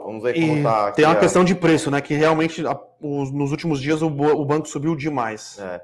[0.04, 1.18] Vamos ver como tá Tem uma a...
[1.18, 2.00] questão de preço, né?
[2.00, 5.58] Que realmente a, os, nos últimos dias o, o banco subiu demais.
[5.58, 5.80] É.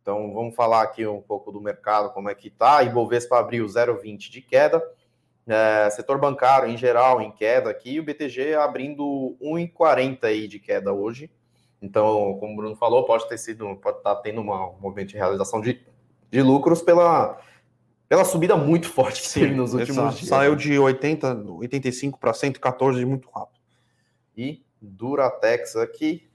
[0.00, 2.82] Então vamos falar aqui um pouco do mercado, como é que está.
[2.82, 4.82] Ibovespa abriu 0,20 de queda.
[5.46, 10.92] É, setor bancário em geral em queda aqui, o BTG abrindo 1,40 aí de queda
[10.92, 11.30] hoje.
[11.80, 15.10] Então, como o Bruno falou, pode ter sido, pode estar tá tendo uma, um movimento
[15.10, 15.80] de realização de,
[16.30, 17.38] de lucros pela,
[18.08, 20.16] pela subida muito forte que teve nos últimos exato.
[20.16, 20.28] dias.
[20.28, 23.57] Saiu de 80, 85 para 114 muito rápido.
[24.38, 26.30] E Duratex aqui.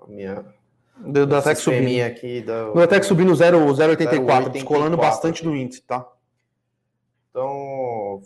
[0.00, 0.56] A minha
[0.98, 2.02] do Duratec subindo.
[2.02, 2.72] aqui do...
[2.72, 6.06] Duratec subindo 0,84, descolando bastante do índice, tá?
[7.30, 8.22] Então,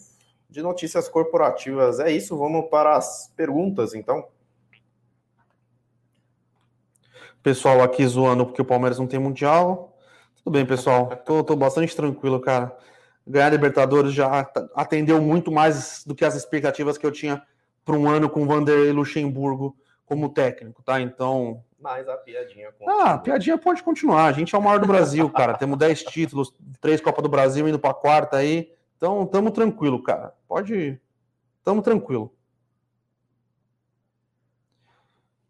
[0.48, 2.38] de notícias corporativas é isso.
[2.38, 4.28] Vamos para as perguntas, então.
[7.42, 9.96] Pessoal aqui zoando porque o Palmeiras não tem mundial.
[10.36, 11.08] Tudo bem, pessoal.
[11.24, 12.76] Tô, tô bastante tranquilo, cara.
[13.26, 17.42] Ganhar Libertadores já atendeu muito mais do que as expectativas que eu tinha
[17.90, 19.76] para um ano com o Vanderlei Luxemburgo
[20.06, 21.00] como técnico, tá?
[21.00, 23.02] Então, mas a piadinha continua.
[23.02, 24.26] Ah, a piadinha pode continuar.
[24.26, 25.54] A gente é o maior do Brasil, cara.
[25.54, 28.72] Temos 10 títulos, três Copa do Brasil indo para a quarta aí.
[28.96, 30.32] Então, tamo tranquilo, cara.
[30.46, 31.00] Pode.
[31.64, 32.32] Tamo tranquilo.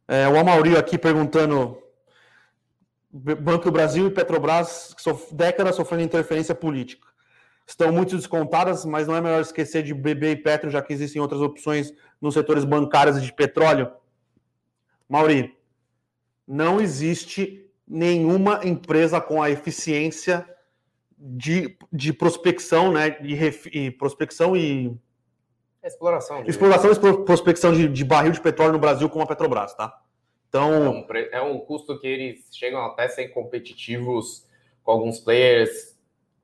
[0.08, 1.76] É, o Amaury aqui perguntando.
[3.12, 7.08] Banco do Brasil e Petrobras, sof décadas sofrendo interferência política.
[7.70, 11.22] Estão muito descontadas, mas não é melhor esquecer de BB e Petro, já que existem
[11.22, 13.92] outras opções nos setores bancários e de petróleo?
[15.08, 15.56] Mauri,
[16.44, 20.44] não existe nenhuma empresa com a eficiência
[21.16, 23.10] de, de prospecção, né?
[23.10, 24.92] De ref, e prospecção e
[25.84, 29.76] exploração, de exploração e prospecção de, de, barril de petróleo no Brasil como a Petrobras,
[29.76, 29.96] tá?
[30.48, 34.44] Então é um, é um custo que eles chegam até a ser competitivos
[34.82, 35.99] com alguns players,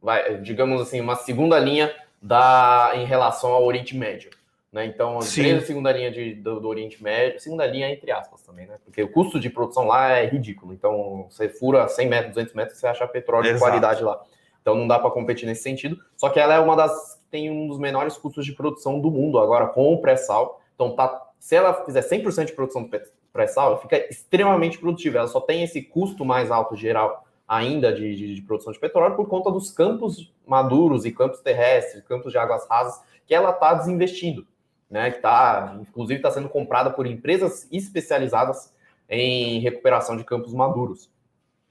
[0.07, 1.92] vai, digamos assim, uma segunda linha
[2.23, 4.31] da em relação ao Oriente Médio.
[4.73, 4.87] Né?
[4.87, 8.77] Então, empresa segunda linha de, do, do, Oriente Médio, segunda linha entre aspas também, né?
[8.85, 10.73] Porque o custo de produção lá é ridículo.
[10.73, 13.57] Então, você fura 100 metros, 200 metros, você acha petróleo Exato.
[13.57, 14.23] de qualidade lá.
[14.62, 15.99] Então, não dá para competir nesse sentido.
[16.16, 19.11] Só que ela é uma das que tem um dos menores custos de produção do
[19.11, 20.61] mundo agora, com o pré-sal.
[20.77, 22.90] Então, tá, se ela fizer 100% de produção do
[23.33, 25.19] pré-sal, ela fica extremamente produtiva.
[25.19, 29.17] Ela só tem esse custo mais alto geral ainda de, de, de produção de petróleo
[29.17, 33.75] por conta dos campos maduros e campos terrestres, campos de águas rasas, que ela está
[33.75, 34.47] desinvestindo
[34.91, 38.73] né, que está, inclusive, está sendo comprada por empresas especializadas
[39.09, 41.11] em recuperação de campos maduros.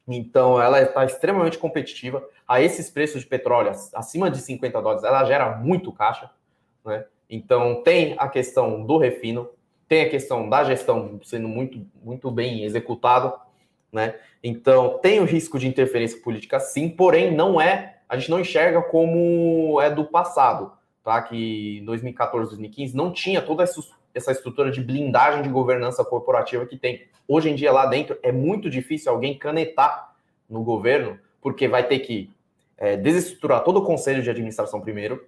[0.07, 2.23] Então, ela está extremamente competitiva.
[2.47, 6.29] A esses preços de petróleo acima de 50 dólares, ela gera muito caixa.
[6.85, 7.05] Né?
[7.29, 9.49] Então, tem a questão do refino,
[9.87, 13.33] tem a questão da gestão sendo muito, muito bem executada.
[13.91, 14.15] Né?
[14.43, 18.81] Então, tem o risco de interferência política, sim, porém, não é, a gente não enxerga
[18.81, 20.71] como é do passado
[21.05, 21.21] tá?
[21.21, 26.75] que em 2014, 2015 não tinha toda essa estrutura de blindagem de governança corporativa que
[26.75, 27.05] tem.
[27.27, 30.15] Hoje em dia, lá dentro, é muito difícil alguém canetar
[30.49, 32.31] no governo, porque vai ter que
[32.77, 35.23] é, desestruturar todo o conselho de administração primeiro,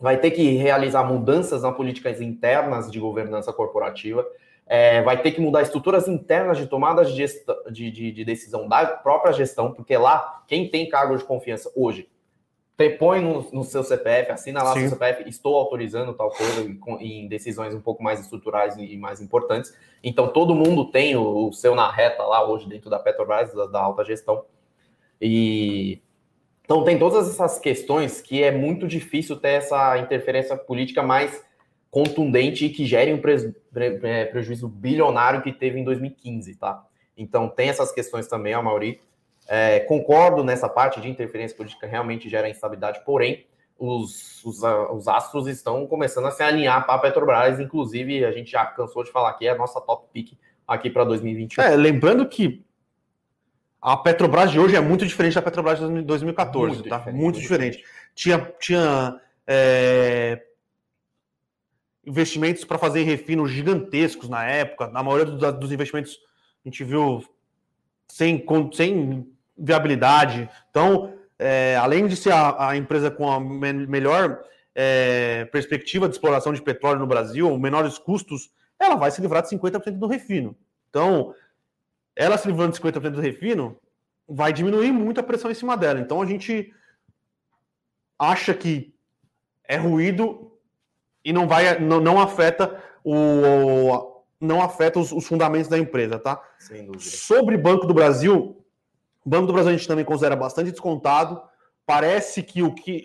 [0.00, 4.26] vai ter que realizar mudanças nas políticas internas de governança corporativa,
[4.66, 7.26] é, vai ter que mudar estruturas internas de tomada de,
[7.70, 12.08] de, de, de, decisão da própria gestão, porque lá, quem tem cargo de confiança hoje
[12.98, 14.80] põe no, no, seu CPF, assina lá Sim.
[14.80, 16.62] seu CPF, estou autorizando tal coisa
[17.00, 19.72] em, decisões um pouco mais estruturais e mais importantes.
[20.02, 23.66] Então, todo mundo tem o, o seu na reta lá hoje dentro da Petrobras, da,
[23.66, 24.44] da, alta gestão.
[25.20, 26.02] E
[26.64, 31.44] então tem todas essas questões que é muito difícil ter essa interferência política mais
[31.94, 36.84] contundente e que gere um pre, pre, prejuízo bilionário que teve em 2015, tá?
[37.16, 39.00] Então tem essas questões também, a Mauri.
[39.46, 43.46] É, concordo nessa parte de interferência política, realmente gera instabilidade, porém,
[43.78, 48.50] os, os, os, astros estão começando a se alinhar para a Petrobras, inclusive a gente
[48.50, 51.62] já cansou de falar que é a nossa top pick aqui para 2021.
[51.62, 52.64] É, lembrando que
[53.80, 56.98] a Petrobras de hoje é muito diferente da Petrobras de 2014, muito tá?
[56.98, 57.76] Diferente, muito diferente.
[57.76, 58.12] diferente.
[58.16, 60.42] Tinha, tinha é,
[62.06, 66.18] investimentos para fazer refino gigantescos na época, na maioria dos, dos investimentos
[66.64, 67.22] a gente viu
[68.08, 70.48] sem, sem viabilidade.
[70.70, 74.42] Então, é, além de ser a, a, empresa com a me melhor
[74.74, 79.50] é, perspectiva de exploração de petróleo no Brasil, menores custos, ela vai se livrar de
[79.50, 80.56] 50% do refino.
[80.88, 81.34] Então,
[82.16, 83.78] ela se livrando de 50% do refino,
[84.26, 86.00] vai diminuir muito a pressão em cima dela.
[86.00, 86.72] Então, a gente
[88.18, 88.94] acha que
[89.64, 90.53] é ruído
[91.24, 96.42] e não vai não, não afeta o não afeta os, os fundamentos da empresa, tá?
[96.98, 98.62] Sobre Banco do Brasil,
[99.24, 101.40] o Banco do Brasil a gente também considera bastante descontado.
[101.86, 103.04] Parece que o que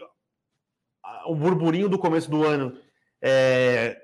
[1.25, 2.77] o burburinho do começo do ano
[3.21, 3.97] é,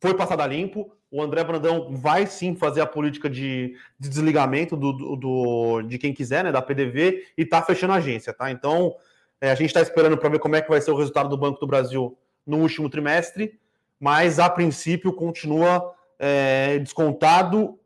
[0.00, 0.92] foi passado a limpo.
[1.10, 5.98] O André Brandão vai sim fazer a política de, de desligamento do, do, do, de
[5.98, 8.50] quem quiser, né, da PDV, e está fechando a agência, tá?
[8.50, 8.94] Então,
[9.40, 11.38] é, a gente está esperando para ver como é que vai ser o resultado do
[11.38, 13.58] Banco do Brasil no último trimestre,
[13.98, 17.78] mas a princípio continua é, descontado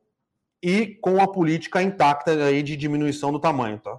[0.62, 3.98] e com a política intacta aí de diminuição do tamanho, tá?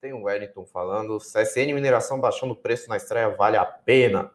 [0.00, 4.30] Tem o Wellington falando, CSN Mineração baixando o preço na estreia vale a pena.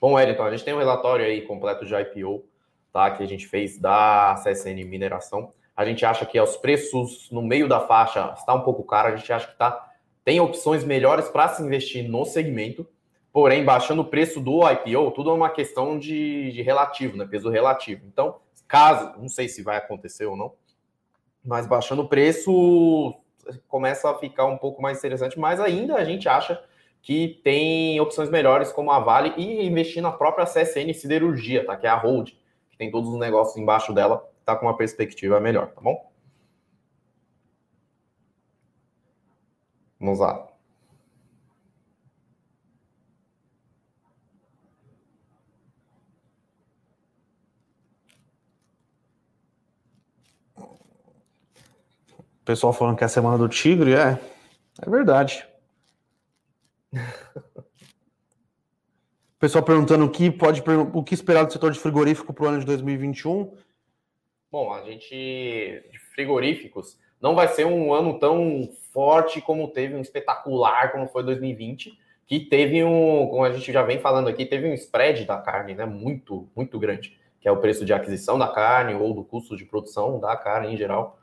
[0.00, 2.42] Bom, Wellington, a gente tem um relatório aí completo de IPO,
[2.90, 3.10] tá?
[3.10, 5.52] Que a gente fez da CSN Mineração.
[5.76, 9.16] A gente acha que os preços no meio da faixa está um pouco caro, a
[9.16, 9.90] gente acha que tá,
[10.24, 12.88] tem opções melhores para se investir no segmento,
[13.32, 17.26] porém, baixando o preço do IPO, tudo é uma questão de, de relativo, né?
[17.26, 18.04] Peso relativo.
[18.06, 20.52] Então, caso, não sei se vai acontecer ou não,
[21.44, 23.14] mas baixando o preço
[23.68, 26.62] começa a ficar um pouco mais interessante, mas ainda a gente acha
[27.02, 31.76] que tem opções melhores como a Vale e investir na própria CSN Siderurgia, tá?
[31.76, 32.30] Que é a Hold,
[32.70, 36.10] que tem todos os negócios embaixo dela, tá com uma perspectiva melhor, tá bom?
[39.98, 40.49] Vamos lá.
[52.50, 54.18] Pessoal falando que é a semana do Tigre, é,
[54.84, 55.46] é verdade.
[59.38, 60.60] pessoal perguntando o que pode
[60.92, 63.56] o que esperar do setor de frigorífico para o ano de 2021.
[64.50, 70.00] Bom, a gente de frigoríficos não vai ser um ano tão forte como teve um
[70.00, 74.68] espetacular como foi 2020, que teve um, como a gente já vem falando aqui, teve
[74.68, 78.48] um spread da carne, né, muito muito grande, que é o preço de aquisição da
[78.48, 81.19] carne ou do custo de produção da carne em geral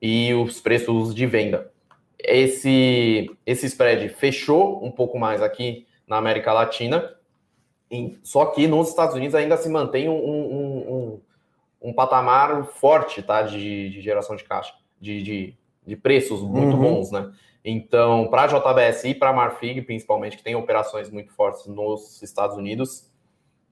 [0.00, 1.70] e os preços de venda.
[2.18, 7.16] Esse, esse spread fechou um pouco mais aqui na América Latina
[8.22, 11.20] só que nos Estados Unidos ainda se mantém um, um, um,
[11.82, 15.54] um patamar forte tá, de, de, geração de caixa, de, de,
[15.86, 16.82] de preços muito uhum.
[16.82, 17.32] bons, né?
[17.64, 22.22] Então, para a JBS e para a Marfig, principalmente, que tem operações muito fortes nos
[22.22, 23.10] Estados Unidos,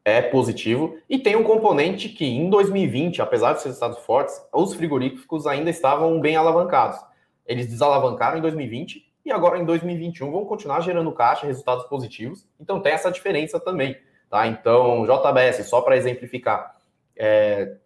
[0.05, 0.99] é positivo.
[1.09, 5.71] E tem um componente que em 2020, apesar de ser estados fortes, os frigoríficos ainda
[5.71, 6.99] estavam bem alavancados.
[7.47, 12.47] Eles desalavancaram em 2020 e agora em 2021 vão continuar gerando caixa, resultados positivos.
[12.61, 13.97] Então tem essa diferença também.
[14.29, 14.47] Tá?
[14.47, 16.77] Então, JBS, só para exemplificar,
[17.17, 17.77] é,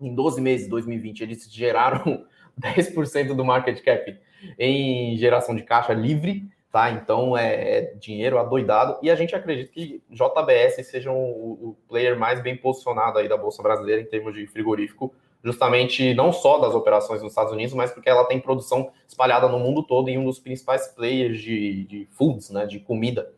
[0.00, 2.24] em 12 meses de 2020, eles geraram
[2.60, 4.16] 10% do market cap
[4.58, 6.90] em geração de caixa livre, tá?
[6.90, 12.18] Então é, é dinheiro adoidado e a gente acredita que JBS seja o, o, player
[12.18, 16.74] mais bem posicionado aí da Bolsa Brasileira em termos de frigorífico, justamente não só das
[16.74, 20.24] operações nos Estados Unidos, mas porque ela tem produção espalhada no mundo todo e um
[20.24, 23.32] dos principais players de, de foods, né, de comida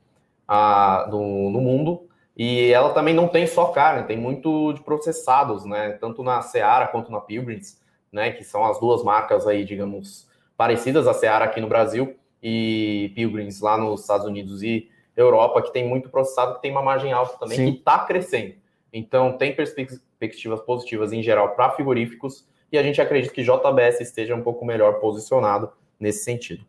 [0.48, 2.08] a, no, no mundo.
[2.34, 5.92] E ela também não tem só carne, tem muito de processados, né?
[6.00, 7.80] Tanto na Seara quanto na Pilgrims,
[8.12, 8.30] né?
[8.30, 12.14] Que são as duas marcas aí, digamos, parecidas à Seara aqui no Brasil
[12.48, 16.82] e Pilgrims lá nos Estados Unidos e Europa, que tem muito processado, que tem uma
[16.82, 17.72] margem alta também, Sim.
[17.72, 18.54] que está crescendo.
[18.92, 24.36] Então, tem perspectivas positivas em geral para frigoríficos e a gente acredita que JBS esteja
[24.36, 26.64] um pouco melhor posicionado nesse sentido.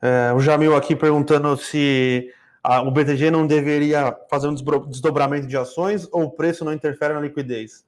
[0.00, 2.32] É, o Jamil aqui perguntando se
[2.62, 7.12] a, o BTG não deveria fazer um desdobramento de ações ou o preço não interfere
[7.12, 7.84] na liquidez?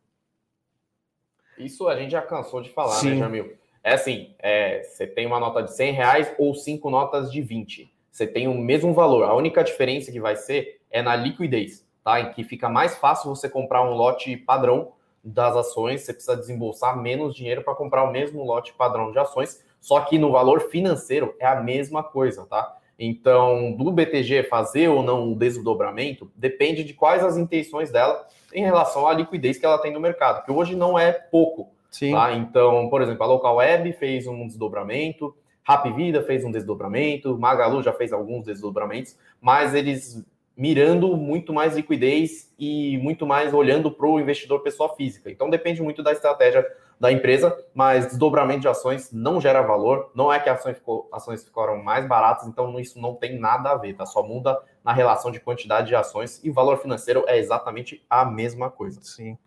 [1.56, 3.10] Isso a gente já cansou de falar, né, Sim.
[3.12, 3.59] né, Jamil?
[3.82, 7.90] É assim, é, você tem uma nota de 100 reais ou cinco notas de 20.
[8.10, 9.24] Você tem o mesmo valor.
[9.24, 12.20] A única diferença que vai ser é na liquidez, tá?
[12.20, 17.00] Em que fica mais fácil você comprar um lote padrão das ações, você precisa desembolsar
[17.00, 21.34] menos dinheiro para comprar o mesmo lote padrão de ações, só que no valor financeiro
[21.38, 22.76] é a mesma coisa, tá?
[22.98, 28.62] Então, do BTG fazer ou não o desdobramento depende de quais as intenções dela em
[28.62, 31.70] relação à liquidez que ela tem no mercado, que hoje não é pouco.
[31.90, 32.12] Sim.
[32.12, 32.32] Tá?
[32.32, 37.82] Então, por exemplo, a Local Web fez um desdobramento, Rap Vida fez um desdobramento, Magalu
[37.82, 40.24] já fez alguns desdobramentos, mas eles
[40.56, 45.30] mirando muito mais liquidez e muito mais olhando para o investidor pessoa física.
[45.30, 46.66] Então depende muito da estratégia
[46.98, 51.42] da empresa, mas desdobramento de ações não gera valor, não é que ações, ficou, ações
[51.42, 54.04] ficaram mais baratas, então isso não tem nada a ver, tá?
[54.04, 58.70] Só muda na relação de quantidade de ações e valor financeiro é exatamente a mesma
[58.70, 59.00] coisa.
[59.02, 59.38] Sim.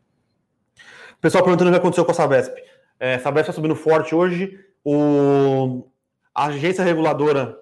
[1.23, 2.53] Pessoal perguntando o que aconteceu com a Sabesp.
[2.99, 4.59] É, a Sabesp está subindo forte hoje.
[4.83, 5.87] O...
[6.35, 7.57] A agência reguladora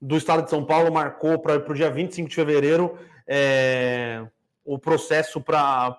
[0.00, 4.24] do Estado de São Paulo marcou para o dia 25 de fevereiro é,
[4.64, 5.98] o processo para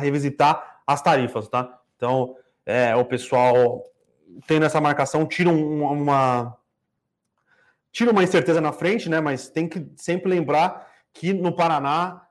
[0.00, 1.78] revisitar as tarifas, tá?
[1.94, 3.84] Então, é, o pessoal
[4.46, 6.56] tendo essa marcação tira uma
[7.90, 9.20] tira uma incerteza na frente, né?
[9.20, 12.21] Mas tem que sempre lembrar que no Paraná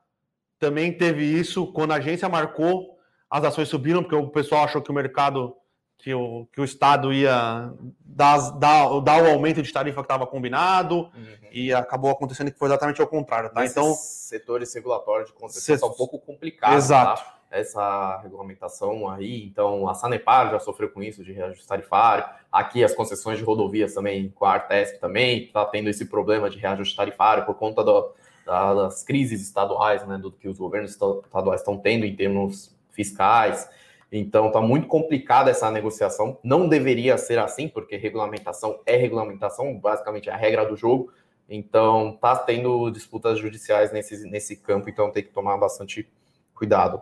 [0.62, 4.92] também teve isso quando a agência marcou, as ações subiram, porque o pessoal achou que
[4.92, 5.56] o mercado,
[5.98, 10.28] que o, que o Estado ia dar, dar, dar o aumento de tarifa que estava
[10.28, 11.38] combinado, uhum.
[11.52, 13.50] e acabou acontecendo que foi exatamente ao contrário.
[13.50, 13.66] Tá?
[13.66, 16.86] então, setores regulatórios de concessão são um pouco complicados.
[16.86, 17.24] Exato.
[17.24, 17.38] Tá?
[17.50, 22.24] Essa regulamentação aí, então a Sanepar já sofreu com isso de reajuste tarifário.
[22.50, 26.60] Aqui as concessões de rodovias também, com a Artesp também, está tendo esse problema de
[26.60, 28.14] reajuste tarifário por conta do,
[28.46, 33.70] das crises estaduais, né, do que os governos estaduais estão tendo em termos fiscais.
[34.12, 36.38] Então, está muito complicada essa negociação.
[36.44, 41.12] Não deveria ser assim, porque regulamentação é regulamentação, basicamente é a regra do jogo.
[41.48, 46.10] Então, está tendo disputas judiciais nesse, nesse campo, então tem que tomar bastante
[46.54, 47.02] cuidado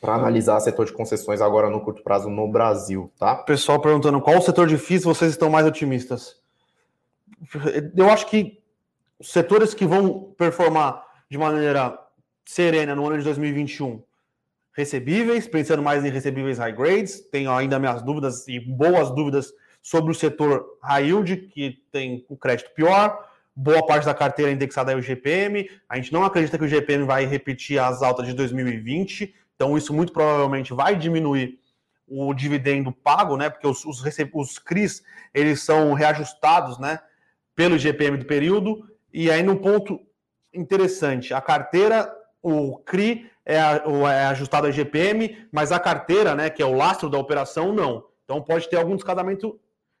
[0.00, 3.36] para analisar setor de concessões agora no curto prazo no Brasil, tá?
[3.36, 6.36] Pessoal perguntando qual setor difícil vocês estão mais otimistas.
[7.94, 8.59] Eu acho que
[9.20, 11.96] os setores que vão performar de maneira
[12.44, 14.02] serena no ano de 2021,
[14.72, 19.52] recebíveis, pensando mais em recebíveis high grades, tenho ainda minhas dúvidas e boas dúvidas
[19.82, 24.92] sobre o setor high yield, que tem o crédito pior, boa parte da carteira indexada
[24.92, 28.32] é o GPM, a gente não acredita que o GPM vai repetir as altas de
[28.32, 31.60] 2020, então isso muito provavelmente vai diminuir
[32.08, 33.50] o dividendo pago, né?
[33.50, 34.02] Porque os, os,
[34.34, 35.02] os CRIs
[35.32, 36.98] eles são reajustados, né?
[37.54, 40.00] Pelo GPM do período e aí, num ponto
[40.52, 46.62] interessante, a carteira, o CRI é, é ajustado a GPM, mas a carteira, né, que
[46.62, 48.04] é o lastro da operação, não.
[48.24, 49.58] Então pode ter algum descadamento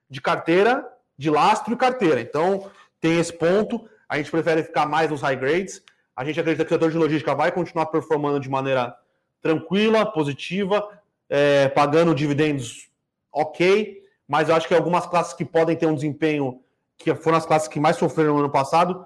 [0.08, 0.86] de carteira,
[1.18, 2.20] de lastro e carteira.
[2.20, 3.88] Então tem esse ponto.
[4.08, 5.82] A gente prefere ficar mais nos high grades.
[6.14, 8.96] A gente acredita que o setor de logística vai continuar performando de maneira
[9.42, 10.86] tranquila, positiva,
[11.28, 12.90] é, pagando dividendos
[13.32, 16.60] ok, mas eu acho que algumas classes que podem ter um desempenho
[17.00, 19.04] que foram as classes que mais sofreram no ano passado,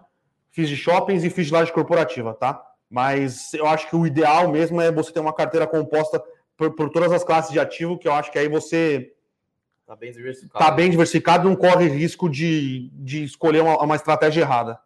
[0.51, 2.61] fiz de shoppings e fiz de laje corporativa, tá?
[2.90, 6.22] Mas eu acho que o ideal mesmo é você ter uma carteira composta
[6.57, 9.12] por, por todas as classes de ativo, que eu acho que aí você
[9.86, 10.64] Tá bem diversificado.
[10.64, 14.78] Tá bem diversificado, não corre risco de, de escolher uma, uma estratégia errada.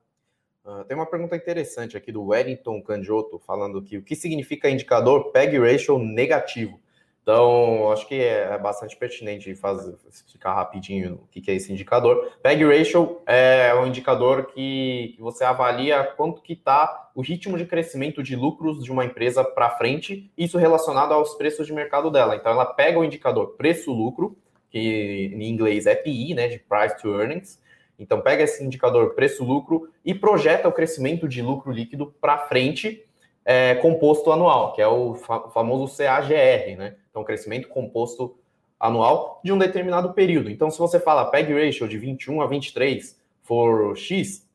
[0.64, 5.30] Uh, tem uma pergunta interessante aqui do Wellington Canjoto, falando que o que significa indicador
[5.30, 6.80] PEG ratio negativo?
[7.28, 12.32] Então, acho que é, é bastante pertinente fazer, explicar rapidinho o que é esse indicador.
[12.42, 17.66] PEG ratio é um indicador que, que você avalia quanto que está o ritmo de
[17.66, 22.34] crescimento de lucros de uma empresa para frente, isso relacionado aos preços de mercado dela.
[22.34, 24.34] Então, ela pega o indicador preço-lucro,
[24.70, 27.60] que em inglês é PI, né, de Price to Earnings.
[27.98, 33.04] Então, pega esse indicador preço-lucro e projeta o crescimento de lucro líquido para frente,
[33.44, 36.94] é, composto anual, que é o fa famoso CAGR, né?
[37.18, 38.36] Então, crescimento composto
[38.78, 40.50] anual de um determinado período.
[40.50, 44.46] Então, se você fala PEG ratio de 21 a 23 for X,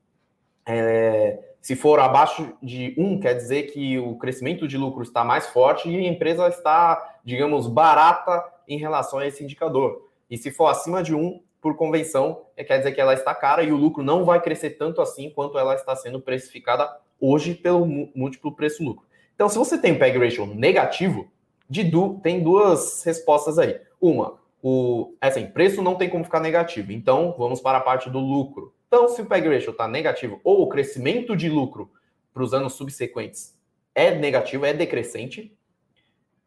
[0.66, 5.47] é, se for abaixo de 1, quer dizer que o crescimento de lucro está mais
[5.47, 10.09] forte e a empresa está, digamos, barata em relação a esse indicador.
[10.30, 13.61] E se for acima de 1, por convenção, é, quer dizer que ela está cara
[13.61, 17.86] e o lucro não vai crescer tanto assim quanto ela está sendo precificada hoje pelo
[18.16, 19.05] múltiplo preço-lucro.
[19.36, 21.30] Então, se você tem um PEG ratio negativo,
[21.74, 23.82] de du tem duas respostas aí.
[23.99, 26.91] Uma, o assim, preço não tem como ficar negativo.
[26.91, 28.76] Então, vamos para a parte do lucro.
[28.88, 31.91] Então, se o PEG ratio está negativo ou o crescimento de lucro
[32.32, 33.57] para os anos subsequentes
[33.95, 35.57] é negativo, é decrescente,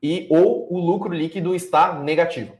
[0.00, 2.56] e ou o lucro líquido está negativo,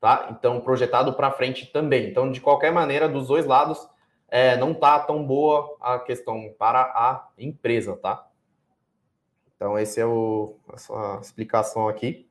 [0.00, 0.28] tá?
[0.30, 2.08] Então projetado para frente também.
[2.08, 3.88] Então de qualquer maneira, dos dois lados,
[4.28, 8.26] é, não tá tão boa a questão para a empresa, tá?
[9.56, 10.56] Então esse é o
[10.90, 12.28] a explicação aqui.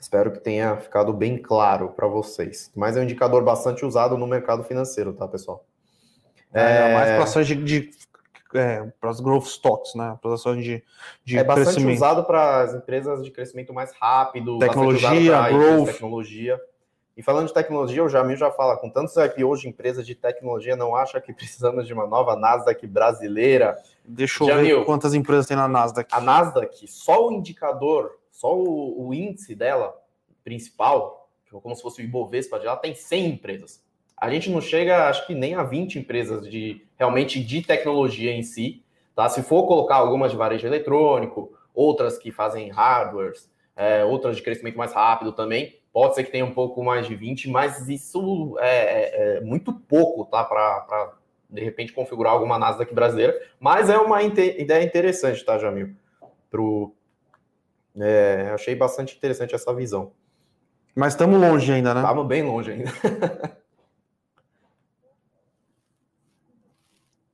[0.00, 2.70] Espero que tenha ficado bem claro para vocês.
[2.76, 5.64] Mas é um indicador bastante usado no mercado financeiro, tá, pessoal?
[6.52, 6.94] É, é...
[6.94, 7.90] mais para ações de, de
[8.54, 10.16] é, para as growth stocks, né?
[10.20, 10.82] Para as ações de,
[11.24, 16.60] de é bastante usado para as empresas de crescimento mais rápido, tecnologia, growth, tecnologia.
[17.18, 20.76] E falando de tecnologia, o Jamil já fala, com tantos IPOs de empresas de tecnologia,
[20.76, 23.76] não acha que precisamos de uma nova Nasdaq brasileira?
[24.04, 26.08] Deixa eu Jamil, ver quantas empresas tem na Nasdaq.
[26.14, 29.94] A Nasdaq, só o indicador, só o, o índice dela,
[30.42, 33.88] principal, como se fosse o Ibovespa, ela tem 100 empresas
[34.20, 38.42] a gente não chega, acho que nem a 20 empresas de realmente de tecnologia em
[38.42, 38.82] si.
[39.14, 39.28] Tá?
[39.28, 44.76] Se for colocar algumas de varejo eletrônico, outras que fazem hardwares, é, outras de crescimento
[44.76, 48.68] mais rápido também, pode ser que tenha um pouco mais de 20, mas isso é,
[48.68, 50.44] é, é muito pouco, tá?
[50.44, 51.14] Para
[51.50, 53.34] de repente configurar alguma Nasdaq brasileira.
[53.58, 55.94] Mas é uma ideia interessante, tá, Jamil?
[56.50, 56.94] Pro,
[57.96, 60.12] é, achei bastante interessante essa visão.
[60.94, 62.00] Mas estamos longe ainda, né?
[62.00, 62.90] Estamos bem longe ainda.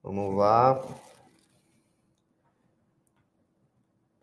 [0.03, 0.81] Vamos lá.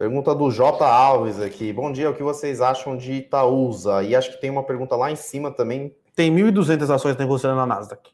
[0.02, 0.84] Pergunta do J.
[0.84, 1.72] Alves aqui.
[1.72, 4.02] Bom dia, o que vocês acham de Itaúsa?
[4.02, 5.96] E acho que tem uma pergunta lá em cima também.
[6.16, 8.10] Tem 1.200 ações negociando na Nasdaq.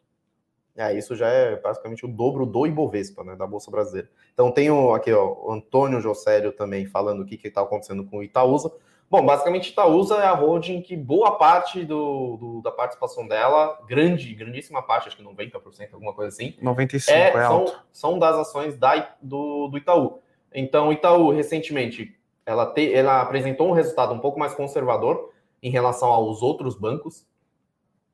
[0.75, 4.09] É, isso já é basicamente o dobro do Ibovespa, né, da Bolsa Brasileira.
[4.33, 8.17] Então tem o, aqui, ó, o Antônio Josélio também falando o que está acontecendo com
[8.17, 8.69] o Itaúsa.
[9.09, 14.35] Bom, basicamente Itaúsa é a holding que boa parte do, do, da participação dela, grande,
[14.35, 16.53] grandíssima parte, acho que 90%, alguma coisa assim.
[16.61, 20.21] 95% é, é são, são, das ações da, do, do Itaú.
[20.53, 25.31] Então, Itaú, recentemente, ela, te, ela apresentou um resultado um pouco mais conservador
[25.61, 27.25] em relação aos outros bancos.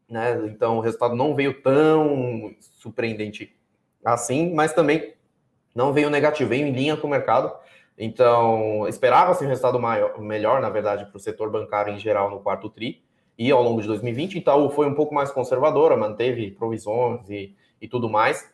[0.10, 0.48] Né?
[0.48, 3.56] Então, o resultado não veio tão surpreendente
[4.04, 5.14] assim, mas também
[5.74, 7.52] não veio negativo, veio em linha com o mercado.
[7.98, 12.40] Então, esperava-se um resultado maior, melhor, na verdade, para o setor bancário em geral no
[12.40, 13.04] quarto TRI
[13.38, 14.38] e ao longo de 2020.
[14.38, 18.52] Itaú foi um pouco mais conservadora, manteve provisões e, e tudo mais.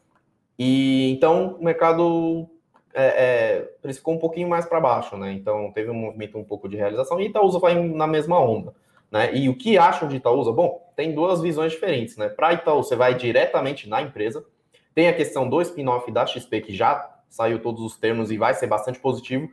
[0.58, 2.50] E então o mercado
[2.94, 5.32] é, é, precificou um pouquinho mais para baixo, né?
[5.32, 8.74] Então teve um movimento um pouco de realização e Itaúsa vai na mesma onda.
[9.12, 9.36] Né?
[9.36, 10.52] E o que acham de Itaúsa?
[10.52, 12.30] Bom, tem duas visões diferentes, né?
[12.30, 14.46] Para Itaú, você vai diretamente na empresa.
[14.94, 18.54] Tem a questão do spin-off da XP, que já saiu todos os termos e vai
[18.54, 19.50] ser bastante positivo,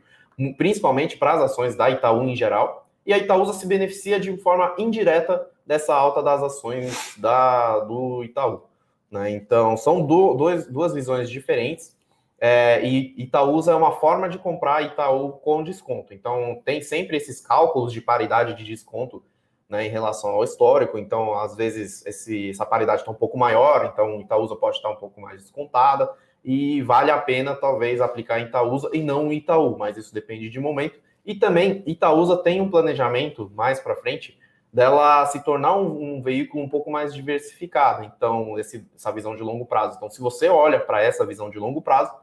[0.57, 2.87] principalmente para as ações da Itaú em geral.
[3.05, 8.63] E a Itaúsa se beneficia de forma indireta dessa alta das ações da, do Itaú.
[9.09, 9.31] Né?
[9.31, 11.96] Então, são do, dois, duas visões diferentes.
[12.39, 16.13] É, e Itaúsa é uma forma de comprar Itaú com desconto.
[16.13, 19.23] Então, tem sempre esses cálculos de paridade de desconto
[19.69, 20.97] né, em relação ao histórico.
[20.97, 24.95] Então, às vezes, esse, essa paridade está um pouco maior, então Itaúsa pode estar um
[24.95, 26.09] pouco mais descontada
[26.43, 30.49] e vale a pena talvez aplicar em Itaúsa e não em Itaú, mas isso depende
[30.49, 30.99] de momento.
[31.25, 34.37] E também Itaúsa tem um planejamento mais para frente
[34.71, 38.03] dela se tornar um, um veículo um pouco mais diversificado.
[38.03, 39.97] Então, esse, essa visão de longo prazo.
[39.97, 42.13] Então, se você olha para essa visão de longo prazo,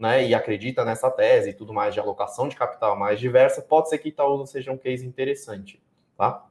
[0.00, 3.90] né, e acredita nessa tese e tudo mais de alocação de capital mais diversa, pode
[3.90, 5.78] ser que Itaúsa seja um case interessante,
[6.16, 6.46] tá?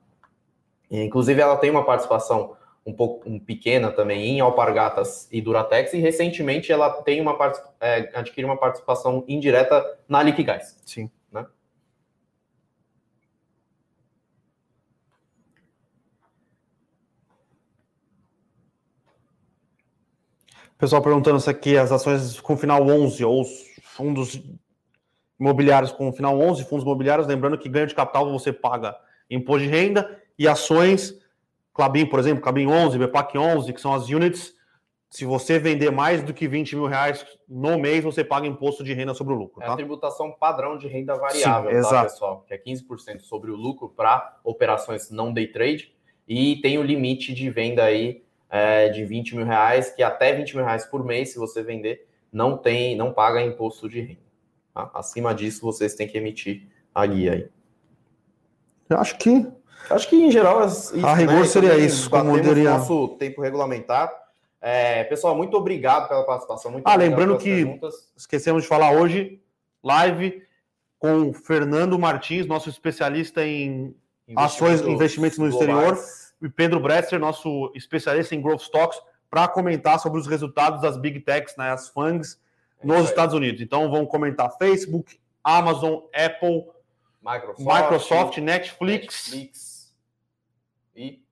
[0.90, 5.94] E, inclusive, ela tem uma participação um pouco um, pequena também em Alpargatas e Duratex,
[5.94, 7.36] e recentemente ela tem uma
[7.82, 10.80] é, adquiriu uma participação indireta na Liquigás.
[10.86, 11.10] Sim.
[11.32, 11.46] Né?
[20.80, 23.50] Pessoal perguntando se aqui as ações com final 11 ou os
[23.82, 24.42] fundos
[25.38, 28.96] imobiliários com final 11, fundos imobiliários, lembrando que ganho de capital você paga
[29.30, 31.20] imposto de renda e ações,
[31.74, 34.56] Clabin, por exemplo, Clabin 11, BPAC 11, que são as units,
[35.10, 38.94] se você vender mais do que 20 mil reais no mês, você paga imposto de
[38.94, 39.60] renda sobre o lucro.
[39.60, 39.66] Tá?
[39.66, 42.10] É a tributação padrão de renda variável, Sim, tá, exato.
[42.10, 42.46] pessoal?
[42.48, 45.92] Que é 15% sobre o lucro para operações não day trade
[46.26, 50.56] e tem o limite de venda aí é, de 20 mil reais, que até 20
[50.56, 54.20] mil reais por mês, se você vender, não tem, não paga imposto de renda.
[54.74, 54.90] Tá?
[54.94, 57.50] Acima disso, vocês têm que emitir a guia aí.
[58.90, 59.48] Eu acho que.
[59.90, 62.72] Acho que em geral isso, a rigor né, seria isso, como diria.
[62.72, 64.12] nosso tempo regulamentar.
[64.62, 66.72] É, pessoal, muito obrigado pela participação.
[66.72, 68.12] Muito ah, lembrando que perguntas.
[68.16, 69.42] esquecemos de falar hoje,
[69.82, 70.44] live
[71.00, 73.96] com Fernando Martins, nosso especialista em
[74.36, 75.70] ações e investimentos no globais.
[75.70, 80.98] exterior e Pedro Bresser, nosso especialista em growth stocks, para comentar sobre os resultados das
[80.98, 82.40] big techs, né, as FANGs,
[82.82, 83.62] é nos Estados Unidos.
[83.62, 86.66] Então vamos comentar Facebook, Amazon, Apple,
[87.22, 89.96] Microsoft, Microsoft Netflix, Netflix
[90.96, 91.24] e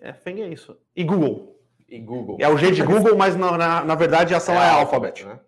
[0.00, 0.76] é, FANG é isso.
[0.94, 1.58] E Google.
[1.88, 2.36] E Google.
[2.40, 5.24] É o G de Google, mas na, na, na verdade a ação é, é Alphabet.
[5.24, 5.38] Né?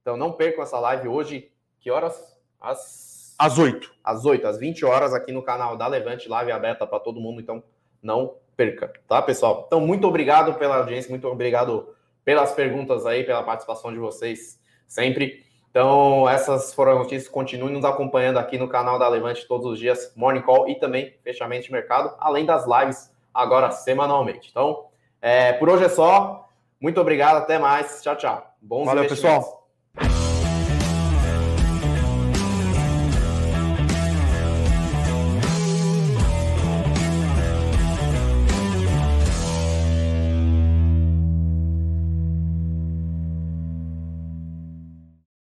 [0.00, 1.50] Então não percam essa live hoje.
[1.80, 2.38] Que horas?
[2.60, 3.09] Às
[3.40, 3.90] às 8.
[4.04, 7.40] Às 8, às 20 horas, aqui no canal da Levante, live aberta para todo mundo,
[7.40, 7.62] então
[8.02, 9.64] não perca, tá, pessoal?
[9.66, 11.88] Então, muito obrigado pela audiência, muito obrigado
[12.22, 15.42] pelas perguntas aí, pela participação de vocês sempre.
[15.70, 17.28] Então, essas foram as notícias.
[17.28, 21.14] Continue nos acompanhando aqui no canal da Levante todos os dias, Morning Call e também
[21.24, 24.50] fechamento de mercado, além das lives agora semanalmente.
[24.50, 24.84] Então,
[25.22, 26.46] é, por hoje é só.
[26.78, 28.02] Muito obrigado, até mais.
[28.02, 28.54] Tchau, tchau.
[28.60, 29.59] Bons Valeu, pessoal.